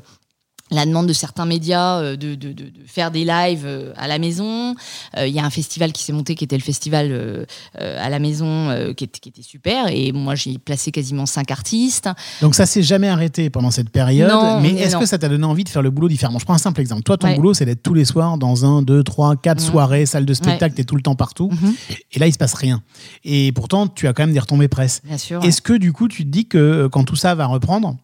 la 0.70 0.84
demande 0.84 1.06
de 1.06 1.14
certains 1.14 1.46
médias 1.46 1.98
euh, 2.02 2.16
de, 2.16 2.34
de- 2.34 2.52
de- 2.52 2.64
de 2.64 2.80
faire 2.86 3.10
des 3.10 3.24
lives 3.24 3.64
euh, 3.64 3.94
à 3.96 4.06
la 4.06 4.18
maison. 4.18 4.74
Euh, 5.16 5.26
Il 5.26 5.32
y 5.32 5.38
a 5.40 5.44
un 5.46 5.48
festival 5.48 5.92
qui 5.92 6.02
s'est 6.04 6.12
monté 6.12 6.34
qui 6.34 6.44
était 6.44 6.58
le 6.58 6.62
festival 6.62 7.08
euh, 7.10 7.46
à 7.80 8.10
la 8.10 8.18
maison 8.18 8.68
euh, 8.68 8.92
qui, 8.92 9.04
était, 9.04 9.18
qui 9.18 9.30
était 9.30 9.40
super 9.40 9.86
et 9.88 10.12
moi 10.12 10.34
j'ai 10.34 10.58
placé 10.58 10.90
quasiment 10.90 11.24
cinq 11.24 11.50
artistes. 11.50 12.10
Donc 12.42 12.54
ça 12.54 12.66
s'est 12.66 12.82
jamais 12.82 13.08
arrêté 13.08 13.48
pendant 13.48 13.70
cette 13.70 13.88
période. 13.88 14.28
Non, 14.30 14.60
mais 14.60 14.74
est-ce 14.74 14.98
que 14.98 15.06
ça 15.06 15.16
t'a 15.16 15.30
donné 15.30 15.46
envie 15.46 15.64
de 15.64 15.70
faire 15.70 15.80
le 15.80 15.88
boulot 15.90 16.08
différemment? 16.08 16.38
Je 16.38 16.44
prends 16.44 16.52
un 16.52 16.58
simple 16.58 16.82
exemple. 16.82 17.02
Toi, 17.02 17.16
ton 17.16 17.28
Ouais. 17.28 17.36
boulot, 17.36 17.54
c'est 17.54 17.64
d'être 17.64 17.82
tous 17.82 17.94
les 17.94 18.04
soirs 18.04 18.36
dans 18.36 18.66
un, 18.66 18.82
deux, 18.82 19.02
trois, 19.02 19.36
quatre 19.36 19.62
Mhm. 19.62 19.70
soirées, 19.70 20.04
salle 20.04 20.26
de 20.26 20.34
spectacle, 20.34 20.74
t'es 20.74 20.84
tout 20.84 20.96
le 20.96 21.02
temps 21.02 21.14
partout. 21.16 21.48
Mhm. 21.50 21.74
Et 22.12 22.18
là, 22.18 22.26
il 22.26 22.32
se 22.34 22.38
passe 22.38 22.52
rien. 22.52 22.82
Et 23.24 23.52
pourtant, 23.52 23.86
tu 23.88 24.06
as 24.06 24.12
quand 24.12 24.22
même 24.24 24.34
des 24.34 24.38
retombées 24.38 24.68
presse. 24.68 25.00
Bien 25.02 25.16
sûr. 25.16 25.42
Est-ce 25.42 25.62
que 25.62 25.72
du 25.72 25.94
coup, 25.94 26.08
tu 26.08 26.24
te 26.24 26.28
dis 26.30 26.44
que 26.46 26.88
quand 26.92 27.04
tout 27.04 27.16
ça 27.16 27.34
va 27.34 27.46
reprendre, 27.46 27.96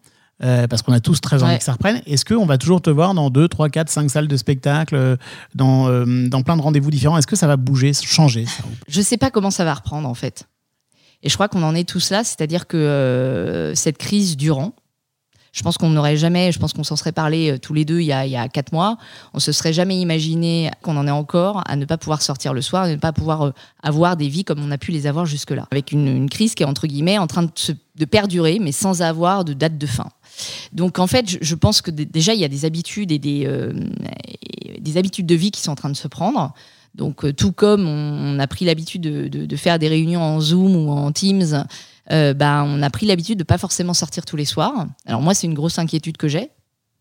euh, 0.43 0.67
parce 0.67 0.81
qu'on 0.81 0.91
a 0.93 0.99
tous 0.99 1.21
très 1.21 1.43
envie 1.43 1.53
Ouais. 1.53 1.57
que 1.57 1.63
ça 1.63 1.71
reprenne, 1.73 2.01
est-ce 2.05 2.25
qu'on 2.25 2.45
va 2.45 2.57
toujours 2.57 2.81
te 2.81 2.89
voir 2.89 3.13
dans 3.13 3.29
2, 3.29 3.47
3, 3.47 3.69
4, 3.69 3.89
5 3.89 4.09
salles 4.09 4.27
de 4.27 4.37
spectacle, 4.37 4.95
euh, 4.95 5.15
dans, 5.53 5.87
euh, 5.89 6.27
dans 6.27 6.41
plein 6.41 6.57
de 6.57 6.61
rendez-vous 6.61 6.91
différents? 6.91 7.17
Est-ce 7.17 7.27
que 7.27 7.35
ça 7.37 7.47
va 7.47 7.55
bouger, 7.57 7.93
changer 7.93 8.45
ça 8.45 8.63
Je 8.87 9.01
sais 9.01 9.17
pas 9.17 9.31
comment 9.31 9.51
ça 9.51 9.63
va 9.65 9.73
reprendre 9.73 10.07
en 10.09 10.13
fait. 10.13 10.45
Et 11.23 11.29
je 11.29 11.33
crois 11.35 11.47
qu'on 11.47 11.63
en 11.63 11.73
est 11.73 11.87
tous 11.87 12.11
là, 12.11 12.23
c'est-à-dire 12.23 12.67
que 12.67 12.77
euh, 12.77 13.73
cette 13.75 13.97
crise 13.97 14.35
durant, 14.37 14.73
je 15.53 15.63
pense 15.63 15.77
qu'on 15.77 15.89
n'aurait 15.89 16.17
jamais, 16.17 16.51
je 16.51 16.59
pense 16.59 16.73
qu'on 16.73 16.83
s'en 16.83 16.97
serait 16.97 17.13
parlé 17.13 17.57
tous 17.61 17.73
les 17.73 17.85
deux 17.85 18.01
il 18.01 18.05
y, 18.07 18.11
a, 18.11 18.25
il 18.25 18.31
y 18.31 18.35
a 18.35 18.49
quatre 18.49 18.73
mois, 18.73 18.97
on 19.33 19.39
se 19.39 19.53
serait 19.53 19.71
jamais 19.71 19.97
imaginé 19.97 20.69
qu'on 20.81 20.97
en 20.97 21.07
est 21.07 21.11
encore 21.11 21.63
à 21.65 21.77
ne 21.77 21.85
pas 21.85 21.97
pouvoir 21.97 22.21
sortir 22.21 22.53
le 22.53 22.61
soir, 22.61 22.83
à 22.83 22.89
ne 22.89 22.97
pas 22.97 23.13
pouvoir 23.13 23.53
avoir 23.81 24.17
des 24.17 24.27
vies 24.27 24.43
comme 24.43 24.61
on 24.61 24.69
a 24.71 24.77
pu 24.77 24.91
les 24.91 25.07
avoir 25.07 25.25
jusque-là. 25.25 25.65
Avec 25.71 25.93
une, 25.93 26.09
une 26.09 26.29
crise 26.29 26.55
qui 26.55 26.63
est 26.63 26.65
entre 26.65 26.87
guillemets 26.87 27.17
en 27.17 27.27
train 27.27 27.43
de, 27.43 27.51
se- 27.55 27.71
de 27.71 28.03
perdurer, 28.05 28.59
mais 28.61 28.73
sans 28.73 29.01
avoir 29.01 29.45
de 29.45 29.53
date 29.53 29.77
de 29.77 29.87
fin. 29.87 30.09
Donc 30.73 30.99
en 30.99 31.07
fait, 31.07 31.37
je, 31.41 31.55
pense 31.55 31.81
que 31.81 31.91
déjà 31.91 32.33
il 32.33 32.39
y 32.39 32.43
a 32.43 32.47
des 32.47 32.65
habitudes 32.65 33.11
et 33.11 33.19
des, 33.19 33.45
euh, 33.45 33.73
des 34.79 34.97
habitudes 34.97 35.25
de 35.25 35.35
vie 35.35 35.51
qui 35.51 35.61
sont 35.61 35.71
en 35.71 35.75
train 35.75 35.89
de 35.89 35.95
se 35.95 36.07
prendre. 36.07 36.53
Donc, 36.93 37.25
euh, 37.25 37.33
tout 37.33 37.51
comme 37.51 37.87
on, 37.87 38.39
a 38.39 38.47
pris 38.47 38.65
l'habitude 38.65 39.01
de, 39.01 39.55
faire 39.57 39.79
des 39.79 39.87
réunions 39.87 40.21
en 40.21 40.39
Zoom 40.39 40.75
ou 40.75 40.89
en 40.89 41.11
Teams, 41.11 41.65
euh, 42.11 42.33
ben, 42.33 42.63
on 42.65 42.81
a 42.81 42.89
pris 42.89 43.05
l'habitude 43.05 43.37
de 43.37 43.43
pas 43.43 43.57
forcément 43.57 43.93
sortir 43.93 44.25
tous 44.25 44.37
les 44.37 44.45
soirs. 44.45 44.85
Alors 45.05 45.21
moi, 45.21 45.33
c'est 45.33 45.47
une 45.47 45.53
grosse 45.53 45.77
inquiétude 45.77 46.17
que 46.17 46.27
j'ai. 46.27 46.49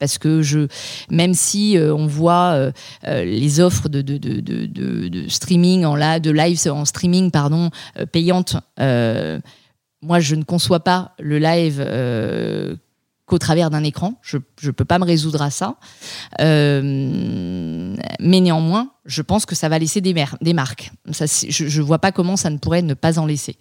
Parce 0.00 0.18
que 0.18 0.42
je, 0.42 0.66
même 1.08 1.34
si 1.34 1.78
on 1.78 2.06
voit 2.08 2.72
les 3.06 3.60
offres 3.60 3.88
de, 3.88 4.02
de, 4.02 4.18
de, 4.18 4.66
de, 4.66 5.28
streaming 5.28 5.84
en 5.84 5.94
de 6.18 6.30
live 6.30 6.60
en 6.66 6.84
streaming 6.84 7.30
pardon 7.30 7.70
payantes, 8.10 8.56
moi 8.76 10.18
je 10.18 10.34
ne 10.34 10.42
conçois 10.42 10.80
pas 10.80 11.12
le 11.20 11.38
live 11.38 11.80
qu'au 13.26 13.38
travers 13.38 13.70
d'un 13.70 13.82
écran. 13.84 14.14
Je 14.22 14.36
ne 14.36 14.70
peux 14.70 14.84
pas 14.84 14.98
me 14.98 15.04
résoudre 15.04 15.40
à 15.42 15.50
ça. 15.50 15.76
Euh, 16.40 17.94
mais 18.20 18.40
néanmoins, 18.40 18.90
je 19.06 19.22
pense 19.22 19.46
que 19.46 19.54
ça 19.54 19.68
va 19.68 19.78
laisser 19.78 20.00
des, 20.00 20.14
mer- 20.14 20.36
des 20.40 20.52
marques. 20.52 20.90
Ça, 21.12 21.24
je 21.26 21.64
ne 21.80 21.84
vois 21.84 21.98
pas 21.98 22.12
comment 22.12 22.36
ça 22.36 22.50
ne 22.50 22.58
pourrait 22.58 22.82
ne 22.82 22.94
pas 22.94 23.18
en 23.18 23.26
laisser. 23.26 23.56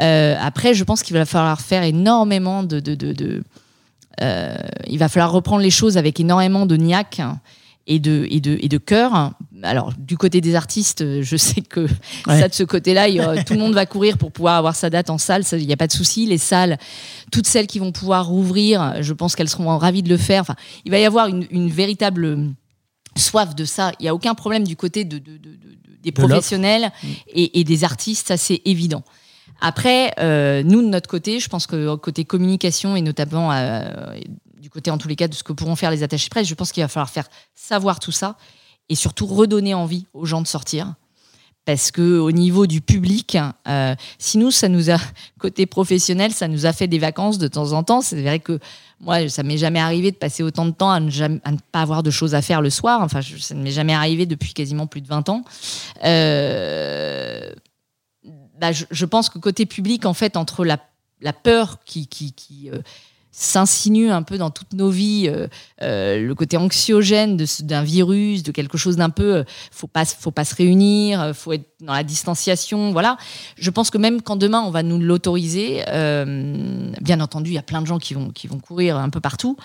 Euh, 0.00 0.36
après, 0.40 0.74
je 0.74 0.84
pense 0.84 1.02
qu'il 1.02 1.16
va 1.16 1.24
falloir 1.26 1.60
faire 1.60 1.82
énormément 1.82 2.62
de... 2.62 2.80
de- 2.80 2.94
de- 2.94 3.42
euh, 4.20 4.56
il 4.88 4.98
va 4.98 5.08
falloir 5.08 5.30
reprendre 5.30 5.62
les 5.62 5.70
choses 5.70 5.96
avec 5.96 6.18
énormément 6.18 6.66
de 6.66 6.76
niaque 6.76 7.20
et 7.88 7.98
de, 7.98 8.26
et 8.30 8.40
de, 8.40 8.56
et 8.60 8.68
de 8.68 8.78
cœur. 8.78 9.32
Alors, 9.64 9.92
du 9.98 10.16
côté 10.16 10.40
des 10.40 10.54
artistes, 10.54 11.00
euh, 11.00 11.22
je 11.22 11.36
sais 11.36 11.62
que 11.62 11.80
Ouais. 12.26 12.38
ça, 12.40 12.46
de 12.48 12.54
ce 12.54 12.62
côté-là, 12.62 13.08
aura- 13.10 13.42
tout 13.42 13.54
le 13.54 13.58
monde 13.58 13.74
va 13.74 13.86
courir 13.86 14.18
pour 14.18 14.30
pouvoir 14.30 14.56
avoir 14.56 14.76
sa 14.76 14.90
date 14.90 15.10
en 15.10 15.18
salle. 15.18 15.42
Il 15.52 15.66
n'y 15.66 15.72
a 15.72 15.76
pas 15.76 15.88
de 15.88 15.92
souci. 15.92 16.26
Les 16.26 16.38
salles, 16.38 16.78
toutes 17.32 17.46
celles 17.48 17.66
qui 17.66 17.78
vont 17.80 17.90
pouvoir 17.90 18.26
rouvrir, 18.28 19.02
je 19.02 19.12
pense 19.12 19.34
qu'elles 19.34 19.48
seront 19.48 19.76
ravies 19.78 20.02
de 20.04 20.08
le 20.10 20.16
faire. 20.18 20.42
Enfin, 20.42 20.54
il 20.84 20.92
va 20.92 20.98
y 21.00 21.04
avoir 21.04 21.26
une, 21.26 21.46
une 21.50 21.70
véritable 21.70 22.38
soif 23.16 23.54
de 23.56 23.64
ça. 23.64 23.90
Il 23.98 24.04
n'y 24.04 24.08
a 24.08 24.14
aucun 24.14 24.34
problème 24.34 24.64
du 24.64 24.76
côté 24.76 25.04
de, 25.04 25.18
de- 25.18 25.32
de- 25.32 25.38
de- 25.38 25.48
de- 25.50 25.78
des 26.02 26.12
professionnels 26.12 26.92
et, 27.32 27.58
et 27.58 27.64
des 27.64 27.82
artistes, 27.82 28.28
ça 28.28 28.36
c'est 28.36 28.62
évident. 28.64 29.02
Après, 29.60 30.12
euh, 30.20 30.62
nous 30.62 30.80
de 30.82 30.86
notre 30.88 31.08
côté, 31.08 31.40
je 31.40 31.48
pense 31.48 31.66
que 31.66 31.96
côté 31.96 32.24
communication 32.24 32.94
et 32.94 33.02
notamment 33.02 33.50
euh, 33.52 33.90
côté 34.78 34.92
en 34.92 34.98
tous 34.98 35.08
les 35.08 35.16
cas 35.16 35.26
de 35.26 35.34
ce 35.34 35.42
que 35.42 35.52
pourront 35.52 35.74
faire 35.74 35.90
les 35.90 36.04
attachés 36.04 36.30
presse, 36.30 36.46
je 36.46 36.54
pense 36.54 36.70
qu'il 36.70 36.84
va 36.84 36.88
falloir 36.88 37.10
faire 37.10 37.28
savoir 37.56 37.98
tout 37.98 38.12
ça 38.12 38.36
et 38.88 38.94
surtout 38.94 39.26
redonner 39.26 39.74
envie 39.74 40.06
aux 40.14 40.24
gens 40.24 40.40
de 40.40 40.46
sortir. 40.46 40.94
Parce 41.64 41.90
que 41.90 42.18
au 42.18 42.30
niveau 42.30 42.68
du 42.68 42.80
public, 42.80 43.36
euh, 43.66 43.96
si 44.20 44.38
nous, 44.38 44.52
ça 44.52 44.68
nous 44.68 44.88
a 44.88 44.98
côté 45.40 45.66
professionnel, 45.66 46.30
ça 46.32 46.46
nous 46.46 46.64
a 46.64 46.72
fait 46.72 46.86
des 46.86 47.00
vacances 47.00 47.38
de 47.38 47.48
temps 47.48 47.72
en 47.72 47.82
temps. 47.82 48.02
C'est 48.02 48.22
vrai 48.22 48.38
que 48.38 48.60
moi, 49.00 49.28
ça 49.28 49.42
m'est 49.42 49.58
jamais 49.58 49.80
arrivé 49.80 50.12
de 50.12 50.16
passer 50.16 50.44
autant 50.44 50.64
de 50.64 50.70
temps 50.70 50.92
à 50.92 51.00
ne, 51.00 51.10
pas 51.72 51.82
avoir 51.82 52.04
de 52.04 52.10
choses 52.12 52.36
à 52.36 52.40
faire 52.40 52.62
le 52.62 52.70
soir. 52.70 53.02
Enfin, 53.02 53.20
ça 53.20 53.54
ne 53.56 53.62
m'est 53.64 53.72
jamais 53.72 53.94
arrivé 53.94 54.26
depuis 54.26 54.54
quasiment 54.54 54.86
plus 54.86 55.00
de 55.00 55.08
20 55.08 55.28
ans. 55.28 55.42
Euh, 56.04 57.50
bah, 58.60 58.70
je, 58.72 59.04
pense 59.04 59.28
que 59.28 59.40
côté 59.40 59.66
public, 59.66 60.06
en 60.06 60.14
fait, 60.14 60.36
entre 60.36 60.64
la, 60.64 60.78
peur 61.32 61.80
qui, 61.84 62.70
euh, 62.72 62.80
s'insinue 63.40 64.10
un 64.10 64.24
peu 64.24 64.36
dans 64.36 64.50
toutes 64.50 64.72
nos 64.72 64.90
vies, 64.90 65.28
euh, 65.28 65.46
euh, 65.82 66.18
le 66.26 66.34
côté 66.34 66.56
anxiogène 66.56 67.36
d'un 67.60 67.84
virus, 67.84 68.42
de 68.42 68.50
quelque 68.50 68.76
chose 68.76 68.96
d'un 68.96 69.10
peu, 69.10 69.36
euh, 69.36 69.44
faut 69.70 69.86
pas, 69.86 70.04
faut 70.04 70.32
pas 70.32 70.44
se 70.44 70.56
réunir, 70.56 71.20
euh, 71.20 71.32
faut 71.32 71.52
être 71.52 71.70
dans 71.80 71.92
la 71.92 72.02
distanciation, 72.02 72.90
voilà. 72.90 73.16
Je 73.56 73.70
pense 73.70 73.90
que 73.90 73.98
même 73.98 74.22
quand 74.22 74.34
demain 74.34 74.60
on 74.62 74.72
va 74.72 74.82
nous 74.82 74.98
l'autoriser, 74.98 75.84
bien 77.00 77.20
entendu, 77.20 77.50
il 77.50 77.54
y 77.54 77.58
a 77.58 77.62
plein 77.62 77.80
de 77.80 77.86
gens 77.86 78.00
qui 78.00 78.14
vont, 78.14 78.30
qui 78.30 78.48
vont 78.48 78.58
courir 78.58 78.96
un 78.96 79.08
peu 79.08 79.20
partout, 79.20 79.56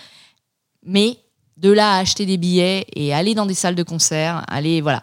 mais 0.86 1.18
de 1.58 1.72
là 1.72 1.96
à 1.96 1.98
acheter 1.98 2.28
des 2.28 2.38
billets 2.38 2.86
et 2.96 3.12
aller 3.12 3.34
dans 3.34 3.48
des 3.48 3.56
salles 3.56 3.76
de 3.76 3.84
concert, 3.84 4.44
aller 4.48 4.82
voilà, 4.82 5.02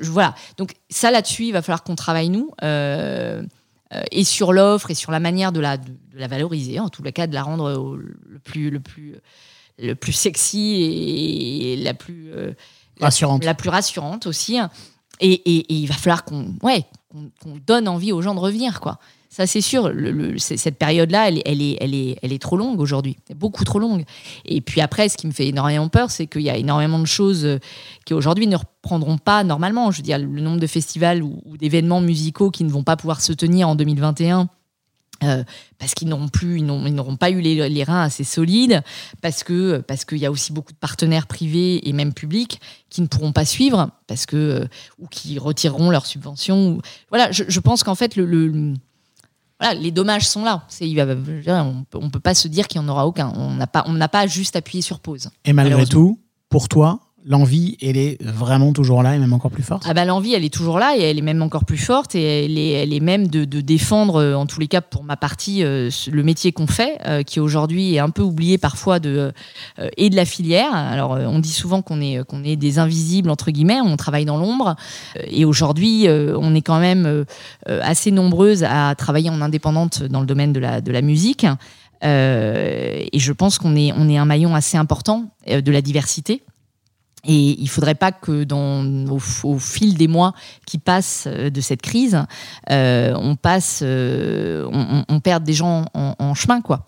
voilà. 0.00 0.34
Donc 0.56 0.74
ça 0.88 1.10
là-dessus, 1.10 1.44
il 1.44 1.52
va 1.52 1.60
falloir 1.60 1.82
qu'on 1.82 1.96
travaille 1.96 2.30
nous. 2.30 2.50
Euh, 3.94 4.02
et 4.10 4.24
sur 4.24 4.52
l'offre 4.52 4.90
et 4.90 4.94
sur 4.94 5.12
la 5.12 5.20
manière 5.20 5.52
de 5.52 5.60
la, 5.60 5.76
de, 5.76 5.88
de 5.90 6.18
la 6.18 6.26
valoriser, 6.26 6.80
en 6.80 6.88
tout 6.88 7.02
cas 7.02 7.26
de 7.26 7.34
la 7.34 7.42
rendre 7.42 7.72
au- 7.78 7.96
le 7.96 8.38
plus, 8.42 8.70
le 8.70 8.80
plus, 8.80 9.16
le 9.78 9.94
plus 9.94 10.12
sexy 10.12 10.82
et 10.82 11.76
la 11.76 11.94
plus 11.94 12.32
euh, 12.32 12.52
la- 12.98 13.06
Rassurante. 13.06 13.44
la, 13.44 13.54
plus 13.54 13.68
rassurante 13.70 14.26
aussi. 14.26 14.58
Et, 15.20 15.32
et- 15.32 15.58
et 15.72 15.74
il 15.74 15.86
va 15.86 15.94
falloir 15.94 16.24
qu'on 16.24 16.54
ouais, 16.62 16.84
qu'on 17.10 17.30
qu'on 17.42 17.56
donne 17.66 17.88
envie 17.88 18.12
aux 18.12 18.22
gens 18.22 18.34
de 18.34 18.40
revenir, 18.40 18.80
quoi. 18.80 18.98
Ça, 19.28 19.46
c'est 19.46 19.60
sûr. 19.60 19.92
Cette 20.38 20.78
période-là, 20.78 21.28
elle, 21.28 21.42
elle, 21.44 21.60
est, 21.60 21.76
elle, 21.80 21.94
est, 21.94 22.16
elle 22.22 22.32
est 22.32 22.40
trop 22.40 22.56
longue 22.56 22.80
aujourd'hui. 22.80 23.16
Beaucoup 23.34 23.64
trop 23.64 23.78
longue. 23.78 24.04
Et 24.44 24.60
puis 24.60 24.80
après, 24.80 25.08
ce 25.08 25.16
qui 25.16 25.26
me 25.26 25.32
fait 25.32 25.48
énormément 25.48 25.88
peur, 25.88 26.10
c'est 26.10 26.26
qu'il 26.26 26.42
y 26.42 26.50
a 26.50 26.56
énormément 26.56 26.98
de 26.98 27.06
choses 27.06 27.44
euh, 27.44 27.58
qui 28.04 28.14
aujourd'hui 28.14 28.46
ne 28.46 28.56
reprendront 28.56 29.18
pas 29.18 29.44
normalement. 29.44 29.90
Je 29.90 29.98
veux 29.98 30.02
dire, 30.02 30.18
le 30.18 30.40
nombre 30.40 30.60
de 30.60 30.66
festivals 30.66 31.22
ou, 31.22 31.42
d'événements 31.58 32.00
musicaux 32.00 32.50
qui 32.50 32.64
ne 32.64 32.70
vont 32.70 32.82
pas 32.84 32.96
pouvoir 32.96 33.20
se 33.20 33.32
tenir 33.32 33.68
en 33.68 33.74
2021. 33.74 34.48
euh, 35.22 35.44
parce 35.78 35.94
qu'ils 35.94 36.08
n'auront 36.08 36.28
plus, 36.28 36.58
ils 36.58 36.64
n'auront 36.66 37.16
pas 37.16 37.30
eu 37.30 37.40
les, 37.40 37.68
les 37.68 37.84
reins 37.84 38.02
assez 38.02 38.24
solides, 38.24 38.82
parce 39.22 39.44
que 39.44 39.78
parce 39.78 40.04
qu'il 40.04 40.18
y 40.18 40.26
a 40.26 40.30
aussi 40.30 40.52
beaucoup 40.52 40.72
de 40.72 40.78
partenaires 40.78 41.26
privés 41.26 41.88
et 41.88 41.92
même 41.92 42.12
publics 42.14 42.60
qui 42.90 43.00
ne 43.02 43.06
pourront 43.06 43.32
pas 43.32 43.44
suivre, 43.44 43.90
parce 44.06 44.26
que 44.26 44.36
euh, 44.36 44.66
ou 44.98 45.06
qui 45.08 45.38
retireront 45.38 45.90
leurs 45.90 46.06
subventions. 46.06 46.80
Voilà, 47.10 47.30
je, 47.32 47.60
pense 47.60 47.82
qu'en 47.82 47.94
fait 47.94 48.16
le- 48.16 48.74
voilà, 49.60 49.74
les 49.74 49.90
dommages 49.90 50.28
sont 50.28 50.44
là. 50.44 50.64
C'est, 50.68 50.88
il 50.88 50.94
va- 50.96 51.06
on 51.64 51.84
on 51.94 52.10
peut 52.10 52.20
pas 52.20 52.34
se 52.34 52.48
dire 52.48 52.68
qu'il 52.68 52.80
n'y 52.80 52.86
en 52.86 52.90
aura 52.90 53.06
aucun. 53.06 53.32
On 53.36 53.54
n'a 53.54 53.66
pas, 53.66 53.84
on 53.86 53.92
n'a 53.92 54.08
pas 54.08 54.26
juste 54.26 54.56
appuyé 54.56 54.82
sur 54.82 55.00
pause. 55.00 55.30
Et 55.44 55.52
malgré 55.52 55.86
tout, 55.86 56.20
pour 56.48 56.68
toi, 56.68 57.00
l'envie, 57.26 57.76
elle 57.82 57.96
est 57.96 58.22
vraiment 58.22 58.72
toujours 58.72 59.02
là 59.02 59.16
et 59.16 59.18
même 59.18 59.32
encore 59.32 59.50
plus 59.50 59.64
forte 59.64 59.82
Ah 59.86 59.94
bah 59.94 60.04
l'envie, 60.04 60.34
elle 60.34 60.44
est 60.44 60.54
toujours 60.54 60.78
là 60.78 60.96
et 60.96 61.02
elle 61.02 61.18
est 61.18 61.22
même 61.22 61.42
encore 61.42 61.64
plus 61.64 61.76
forte 61.76 62.14
et 62.14 62.44
elle 62.44 62.56
est, 62.56 62.70
elle 62.70 62.92
est 62.92 63.00
même 63.00 63.26
de, 63.26 63.44
défendre, 63.44 64.22
euh, 64.22 64.34
en 64.34 64.46
tous 64.46 64.60
les 64.60 64.68
cas 64.68 64.80
pour 64.80 65.02
ma 65.02 65.16
partie, 65.16 65.64
euh, 65.64 65.90
le 66.10 66.22
métier 66.22 66.52
qu'on 66.52 66.68
fait, 66.68 66.98
euh, 67.04 67.22
qui 67.24 67.40
aujourd'hui 67.40 67.94
est 67.94 67.98
un 67.98 68.10
peu 68.10 68.22
oublié 68.22 68.58
parfois 68.58 69.00
de 69.00 69.32
et 69.96 70.08
de 70.08 70.16
la 70.16 70.24
filière. 70.24 70.72
Alors 70.74 71.12
on 71.12 71.38
dit 71.40 71.52
souvent 71.52 71.82
qu'on 71.82 72.00
est 72.00 72.20
est 72.44 72.56
des 72.56 72.78
invisibles 72.78 73.30
entre 73.30 73.50
guillemets, 73.50 73.80
on 73.80 73.96
travaille 73.96 74.24
dans 74.24 74.36
l'ombre 74.36 74.76
et 75.26 75.44
aujourd'hui 75.44 76.06
on 76.08 76.54
est 76.54 76.62
quand 76.62 76.78
même 76.78 77.24
assez 77.66 78.10
nombreuses 78.10 78.64
à 78.64 78.94
travailler 78.96 79.30
en 79.30 79.40
indépendante 79.40 80.02
dans 80.04 80.20
le 80.20 80.26
domaine 80.26 80.52
de 80.52 80.60
la 80.60 80.80
de 80.80 80.92
la 80.92 81.02
musique. 81.02 81.46
Et 82.02 83.18
je 83.18 83.32
pense 83.32 83.58
qu'on 83.58 83.74
est 83.74 83.92
on 83.96 84.08
est 84.08 84.18
un 84.18 84.24
maillon 84.24 84.54
assez 84.54 84.76
important 84.76 85.30
de 85.46 85.72
la 85.72 85.82
diversité. 85.82 86.42
Et 87.24 87.60
il 87.60 87.68
faudrait 87.68 87.94
pas 87.96 88.12
que 88.12 88.44
dans, 88.44 88.84
au, 89.42 89.58
fil 89.58 89.94
des 89.94 90.06
mois 90.06 90.32
qui 90.66 90.78
passent 90.78 91.24
euh, 91.26 91.50
de 91.50 91.60
cette 91.60 91.82
crise, 91.82 92.22
euh, 92.70 93.14
on 93.16 93.34
passe, 93.36 93.80
euh, 93.82 94.68
on, 94.72 95.04
on- 95.08 95.20
perde 95.20 95.42
des 95.42 95.54
gens 95.54 95.86
en, 95.94 96.14
en 96.18 96.34
chemin, 96.34 96.60
quoi. 96.60 96.86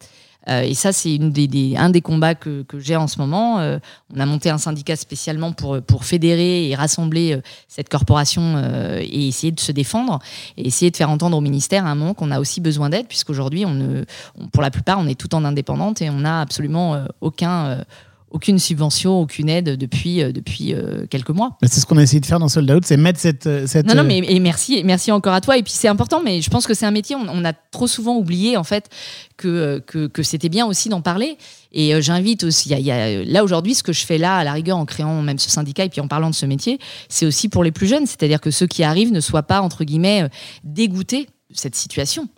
Euh, 0.48 0.62
et 0.62 0.74
ça, 0.74 0.92
c'est 0.92 1.14
une 1.16 1.30
des, 1.32 1.46
des- 1.48 1.76
un 1.76 1.90
des 1.90 2.00
combats 2.00 2.34
que, 2.36 2.62
que 2.62 2.78
j'ai 2.78 2.94
en 2.94 3.08
ce 3.08 3.18
moment. 3.18 3.58
Euh, 3.58 3.78
on 4.14 4.20
a 4.20 4.26
monté 4.26 4.48
un 4.48 4.58
syndicat 4.58 4.94
spécialement 4.96 5.52
pour, 5.52 5.82
pour 5.82 6.04
fédérer 6.04 6.68
et 6.70 6.74
rassembler 6.76 7.32
euh, 7.34 7.40
cette 7.66 7.88
corporation 7.88 8.56
et 9.00 9.26
essayer 9.28 9.50
de 9.50 9.60
se 9.60 9.72
défendre 9.72 10.20
et 10.56 10.68
essayer 10.68 10.90
de 10.92 10.96
faire 10.96 11.10
entendre 11.10 11.36
au 11.36 11.40
ministère 11.42 11.84
à 11.84 11.90
un 11.90 11.94
moment 11.96 12.14
qu'on 12.14 12.30
a 12.30 12.38
aussi 12.38 12.60
besoin 12.60 12.88
d'aide, 12.90 13.08
puisqu'aujourd'hui, 13.08 13.66
on 13.66 13.74
ne, 13.74 14.04
on- 14.40 14.46
pour 14.46 14.62
la 14.62 14.70
plupart, 14.70 14.98
on 15.00 15.06
est 15.08 15.18
tout 15.18 15.34
en 15.34 15.44
indépendante 15.44 16.00
et 16.00 16.08
on 16.10 16.20
n'a 16.20 16.40
absolument 16.42 17.02
aucun, 17.20 17.84
aucune 18.30 18.58
subvention, 18.58 19.20
aucune 19.20 19.48
aide 19.48 19.76
depuis, 19.76 20.22
euh, 20.22 20.32
depuis 20.32 20.74
euh, 20.74 21.06
quelques 21.08 21.30
mois. 21.30 21.56
C'est 21.62 21.80
ce 21.80 21.86
qu'on 21.86 21.96
a 21.96 22.02
essayé 22.02 22.20
de 22.20 22.26
faire 22.26 22.38
dans 22.38 22.48
Sold 22.48 22.70
Out, 22.70 22.84
c'est 22.84 22.96
mettre 22.96 23.18
cette. 23.18 23.46
euh, 23.46 23.66
cette 23.66 23.86
Non, 23.86 23.94
non, 23.94 24.04
mais 24.04 24.18
et 24.18 24.38
merci, 24.40 24.82
merci 24.84 25.10
encore 25.12 25.32
à 25.32 25.40
toi. 25.40 25.56
Et 25.56 25.62
puis 25.62 25.72
c'est 25.74 25.88
important, 25.88 26.20
mais 26.22 26.42
je 26.42 26.50
pense 26.50 26.66
que 26.66 26.74
c'est 26.74 26.86
un 26.86 26.90
métier, 26.90 27.16
on, 27.16 27.26
on 27.28 27.44
a 27.44 27.52
trop 27.52 27.86
souvent 27.86 28.16
oublié 28.16 28.56
en 28.56 28.64
fait 28.64 28.88
que, 29.36 29.82
que, 29.86 30.06
que 30.06 30.22
c'était 30.22 30.48
bien 30.48 30.66
aussi 30.66 30.88
d'en 30.88 31.00
parler. 31.00 31.38
Et 31.72 31.94
euh, 31.94 32.00
j'invite 32.00 32.44
aussi, 32.44 32.68
y 32.70 32.74
a- 32.74 32.78
y 32.80 32.90
a- 32.90 33.24
là 33.24 33.44
aujourd'hui, 33.44 33.74
ce 33.74 33.82
que 33.82 33.92
je 33.92 34.04
fais 34.04 34.18
là, 34.18 34.36
à 34.36 34.44
la 34.44 34.52
rigueur, 34.52 34.76
en 34.78 34.84
créant 34.84 35.22
même 35.22 35.38
ce 35.38 35.50
syndicat 35.50 35.84
et 35.84 35.88
puis 35.88 36.00
en 36.00 36.08
parlant 36.08 36.30
de 36.30 36.34
ce 36.34 36.46
métier, 36.46 36.78
c'est 37.08 37.26
aussi 37.26 37.48
pour 37.48 37.64
les 37.64 37.72
plus 37.72 37.86
jeunes, 37.86 38.06
c'est-à-dire 38.06 38.40
que 38.40 38.50
ceux 38.50 38.66
qui 38.66 38.82
arrivent 38.82 39.12
ne 39.12 39.20
soient 39.20 39.42
pas, 39.42 39.60
entre 39.62 39.84
guillemets, 39.84 40.28
dégoûtés 40.64 41.24
de 41.50 41.56
cette 41.56 41.76
situation. 41.76 42.28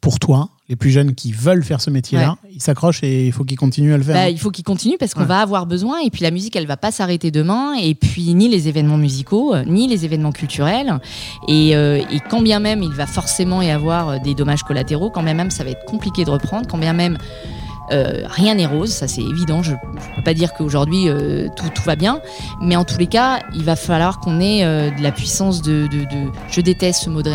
Pour 0.00 0.18
toi, 0.18 0.50
les 0.72 0.76
plus 0.76 0.90
jeunes 0.90 1.14
qui 1.14 1.32
veulent 1.32 1.62
faire 1.62 1.82
ce 1.82 1.90
métier-là, 1.90 2.38
ils 2.50 2.62
s'accrochent 2.62 3.02
et 3.02 3.26
il 3.26 3.32
faut 3.32 3.44
qu'ils 3.44 3.58
continuent 3.58 3.92
à 3.92 3.98
le 3.98 4.02
faire. 4.02 4.14
Bah, 4.14 4.30
il 4.30 4.38
faut 4.38 4.50
qu'ils 4.50 4.64
continuent 4.64 4.96
parce 4.98 5.12
qu'on 5.12 5.20
Ouais. 5.20 5.26
va 5.26 5.40
avoir 5.40 5.66
besoin. 5.66 5.98
Et 6.00 6.08
puis 6.08 6.22
la 6.22 6.30
musique, 6.30 6.56
elle 6.56 6.66
va 6.66 6.78
pas 6.78 6.90
s'arrêter 6.90 7.30
demain. 7.30 7.74
Et 7.74 7.94
puis 7.94 8.32
ni 8.32 8.48
les 8.48 8.68
événements 8.68 8.96
musicaux, 8.96 9.54
euh, 9.54 9.64
ni 9.66 9.86
les 9.86 10.06
événements 10.06 10.32
culturels. 10.32 10.98
Et, 11.46 11.76
euh, 11.76 12.00
et 12.10 12.20
quand 12.30 12.40
bien 12.40 12.58
même 12.58 12.82
il 12.82 12.88
va 12.92 13.06
forcément 13.06 13.60
y 13.60 13.70
avoir 13.70 14.08
euh, 14.08 14.18
des 14.24 14.34
dommages 14.34 14.62
collatéraux, 14.62 15.10
quand 15.10 15.22
bien 15.22 15.34
même 15.34 15.50
ça 15.50 15.62
va 15.62 15.68
être 15.70 15.84
compliqué 15.84 16.24
de 16.24 16.30
reprendre, 16.30 16.66
quand 16.66 16.78
bien 16.78 16.94
même 16.94 17.18
euh, 17.90 18.22
rien 18.26 18.54
n'est 18.54 18.66
rose, 18.66 18.90
ça 18.90 19.08
c'est 19.08 19.22
évident. 19.22 19.62
Je 19.62 19.72
ne 19.72 20.16
peux 20.16 20.22
pas 20.24 20.34
dire 20.34 20.52
qu'aujourd'hui 20.54 21.08
euh, 21.08 21.48
tout, 21.56 21.82
va 21.84 21.96
bien, 21.96 22.20
mais 22.60 22.76
en 22.76 22.84
tous 22.84 22.98
les 22.98 23.06
cas, 23.06 23.40
il 23.54 23.64
va 23.64 23.76
falloir 23.76 24.20
qu'on 24.20 24.40
ait 24.40 24.64
euh, 24.64 24.90
de 24.90 25.02
la 25.02 25.10
puissance 25.10 25.62
de, 25.62 25.88
Je 26.48 26.60
déteste 26.60 27.02
ce 27.02 27.10
mot 27.10 27.22
de, 27.22 27.30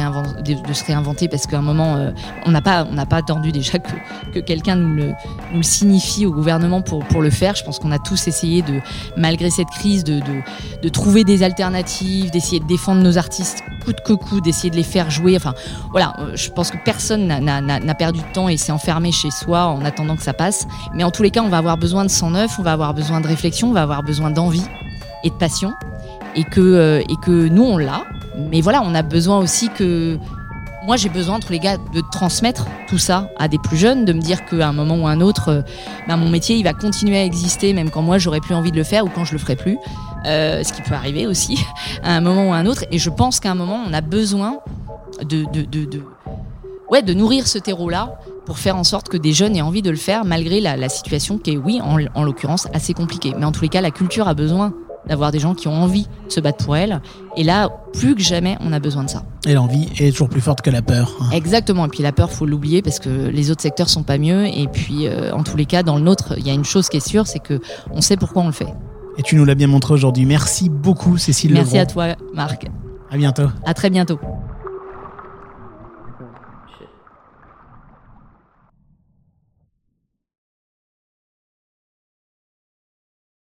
se 0.74 0.86
réinventer 0.86 1.28
parce 1.28 1.48
qu'à 1.48 1.58
un 1.58 1.62
moment, 1.62 2.12
on 2.46 2.52
n'a 2.52 2.62
pas, 2.62 2.86
pas 2.86 3.18
attendu 3.18 3.52
déjà 3.52 3.80
que, 3.80 3.92
que 4.34 4.40
quelqu'un 4.40 4.76
nous 4.76 4.96
le, 4.96 5.14
signifie 5.62 6.26
au 6.26 6.32
gouvernement 6.32 6.82
pour, 6.82 7.00
pour 7.06 7.22
le 7.22 7.30
faire. 7.30 7.56
Je 7.56 7.64
pense 7.64 7.80
qu'on 7.80 7.92
a 7.92 8.00
tous 8.00 8.28
essayé 8.28 8.62
de, 8.62 8.80
malgré 9.18 9.50
cette 9.50 9.70
crise, 9.70 10.04
de, 10.04 10.22
trouver 10.90 11.24
des 11.24 11.44
alternatives, 11.44 12.32
d'essayer 12.32 12.60
de 12.60 12.68
défendre 12.68 13.02
nos 13.02 13.18
artistes 13.18 13.64
coûte 13.86 14.02
que 14.04 14.14
coûte, 14.14 14.44
d'essayer 14.44 14.70
de 14.70 14.76
les 14.76 14.84
faire 14.84 15.10
jouer. 15.10 15.36
Enfin, 15.38 15.54
voilà, 15.92 16.14
je 16.34 16.50
pense 16.50 16.72
que 16.72 16.78
personne 16.84 17.28
n'a 17.28 17.96
perdu 17.96 18.20
de 18.20 18.34
temps 18.34 18.50
et 18.50 18.58
s'est 18.58 18.72
enfermé 18.72 19.12
chez 19.12 19.32
soi 19.32 19.66
en 19.66 19.86
attendant 19.86 20.16
que 20.16 20.24
ça 20.24 20.34
passe. 20.34 20.47
Mais 20.94 21.04
en 21.04 21.12
tous 21.12 21.24
les 21.24 21.32
cas, 21.32 21.42
on 21.42 21.50
va 21.50 21.58
avoir 21.58 21.78
besoin 21.78 22.04
de 22.06 22.10
sang 22.10 22.32
neuf, 22.32 22.58
on 22.60 22.64
va 22.64 22.74
avoir 22.74 22.94
besoin 22.94 23.22
de 23.22 23.28
réflexion, 23.28 23.70
on 23.70 23.74
va 23.74 23.84
avoir 23.84 24.04
besoin 24.04 24.30
d'envie 24.32 24.66
et 25.24 25.30
de 25.30 25.36
passion. 25.36 25.74
Et 26.36 26.44
que, 26.44 26.62
euh, 26.62 27.00
et 27.10 27.16
que 27.24 27.48
nous, 27.48 27.64
on 27.64 27.78
l'a. 27.78 28.04
Mais 28.52 28.62
voilà, 28.62 28.82
on 28.86 28.94
a 28.96 29.02
besoin 29.02 29.40
aussi 29.40 29.70
que. 29.70 30.18
Moi, 30.86 30.96
j'ai 30.96 31.10
besoin, 31.10 31.36
entre 31.36 31.52
les 31.52 31.60
gars, 31.60 31.76
de 31.94 32.02
transmettre 32.14 32.66
tout 32.88 32.98
ça 33.00 33.30
à 33.38 33.50
des 33.50 33.58
plus 33.58 33.76
jeunes, 33.76 34.06
de 34.06 34.14
me 34.14 34.22
dire 34.22 34.46
qu'à 34.46 34.70
un 34.70 34.72
moment 34.72 34.96
ou 34.96 35.06
à 35.08 35.12
un 35.12 35.20
autre, 35.20 35.50
euh, 35.50 35.62
ben, 36.08 36.16
mon 36.16 36.30
métier, 36.30 36.56
il 36.56 36.64
va 36.64 36.72
continuer 36.74 37.18
à 37.18 37.26
exister, 37.26 37.74
même 37.74 37.90
quand 37.90 38.02
moi, 38.04 38.18
j'aurai 38.20 38.40
plus 38.40 38.56
envie 38.56 38.72
de 38.72 38.78
le 38.78 38.84
faire 38.86 39.04
ou 39.04 39.10
quand 39.10 39.26
je 39.26 39.34
le 39.34 39.38
ferai 39.40 39.56
plus. 39.58 39.78
Euh, 40.26 40.64
ce 40.64 40.72
qui 40.72 40.82
peut 40.82 40.94
arriver 40.96 41.28
aussi, 41.28 41.60
à 42.04 42.14
un 42.16 42.22
moment 42.22 42.50
ou 42.50 42.54
à 42.54 42.58
un 42.58 42.66
autre. 42.66 42.86
Et 42.92 43.00
je 43.00 43.10
pense 43.10 43.40
qu'à 43.42 43.52
un 43.52 43.56
moment, 43.56 43.80
on 43.86 43.94
a 43.94 44.02
besoin 44.02 44.60
de, 45.24 45.44
de, 45.52 45.64
de, 45.64 45.86
de- 45.86 46.04
ouais, 46.90 47.02
de 47.02 47.14
nourrir 47.14 47.48
ce 47.48 47.58
terreau-là 47.58 48.20
pour 48.48 48.60
faire 48.60 48.78
en 48.78 48.86
sorte 48.86 49.10
que 49.10 49.18
des 49.18 49.34
jeunes 49.34 49.58
aient 49.58 49.62
envie 49.62 49.82
de 49.82 49.90
le 49.90 49.98
faire, 49.98 50.24
malgré 50.24 50.62
la, 50.62 50.78
la 50.78 50.88
situation 50.88 51.38
qui 51.38 51.52
est, 51.52 51.58
oui, 51.58 51.82
en, 51.82 51.98
en 52.16 52.24
l'occurrence, 52.24 52.70
assez 52.74 52.94
compliquée. 52.94 53.34
Mais 53.38 53.44
en 53.44 53.52
tous 53.52 53.62
les 53.62 53.68
cas, 53.68 53.82
la 53.82 53.92
culture 53.92 54.30
a 54.30 54.34
besoin 54.34 54.74
d'avoir 55.06 55.34
des 55.34 55.40
gens 55.40 55.54
qui 55.54 55.68
ont 55.68 55.74
envie 55.74 56.08
de 56.28 56.32
se 56.32 56.40
battre 56.40 56.64
pour 56.64 56.78
elle. 56.78 57.02
Et 57.36 57.44
là, 57.44 57.70
plus 57.92 58.16
que 58.16 58.22
jamais, 58.22 58.58
on 58.62 58.72
a 58.72 58.80
besoin 58.80 59.04
de 59.04 59.10
ça. 59.10 59.24
Et 59.46 59.54
l'envie 59.54 59.90
est 60.00 60.12
toujours 60.12 60.30
plus 60.30 60.40
forte 60.40 60.62
que 60.62 60.70
la 60.70 60.82
peur. 60.82 61.12
Exactement. 61.34 61.88
Et 61.88 61.90
puis 61.90 62.04
la 62.04 62.14
peur, 62.14 62.32
faut 62.32 62.46
l'oublier 62.46 62.82
parce 62.82 63.00
que 63.00 63.10
les 63.10 63.52
autres 63.52 63.62
secteurs 63.62 63.90
sont 63.90 64.04
pas 64.04 64.18
mieux. 64.18 64.46
Et 64.46 64.68
puis, 64.68 65.08
euh, 65.08 65.34
en 65.34 65.44
tous 65.44 65.58
les 65.58 65.66
cas, 65.66 65.84
dans 65.84 65.98
le 65.98 66.04
nôtre, 66.04 66.36
il 66.38 66.48
y 66.48 66.50
a 66.50 66.54
une 66.54 66.66
chose 66.66 66.88
qui 66.88 66.98
est 66.98 67.06
sûre, 67.06 67.28
c'est 67.28 67.40
que 67.40 67.60
on 67.92 68.00
sait 68.00 68.16
pourquoi 68.16 68.44
on 68.44 68.48
le 68.48 68.54
fait. 68.54 68.74
Et 69.18 69.24
tu 69.24 69.36
nous 69.36 69.44
l'as 69.44 69.56
bien 69.56 69.68
montré 69.68 69.94
aujourd'hui. 69.94 70.26
Merci 70.26 70.70
beaucoup, 70.70 71.18
Cécile 71.18 71.52
Merci 71.52 71.80
à 71.80 71.86
toi, 71.86 72.16
Marc. 72.34 72.66
À 73.12 73.18
bientôt. 73.18 73.48
À 73.66 73.74
très 73.74 73.90
bientôt. 73.90 74.20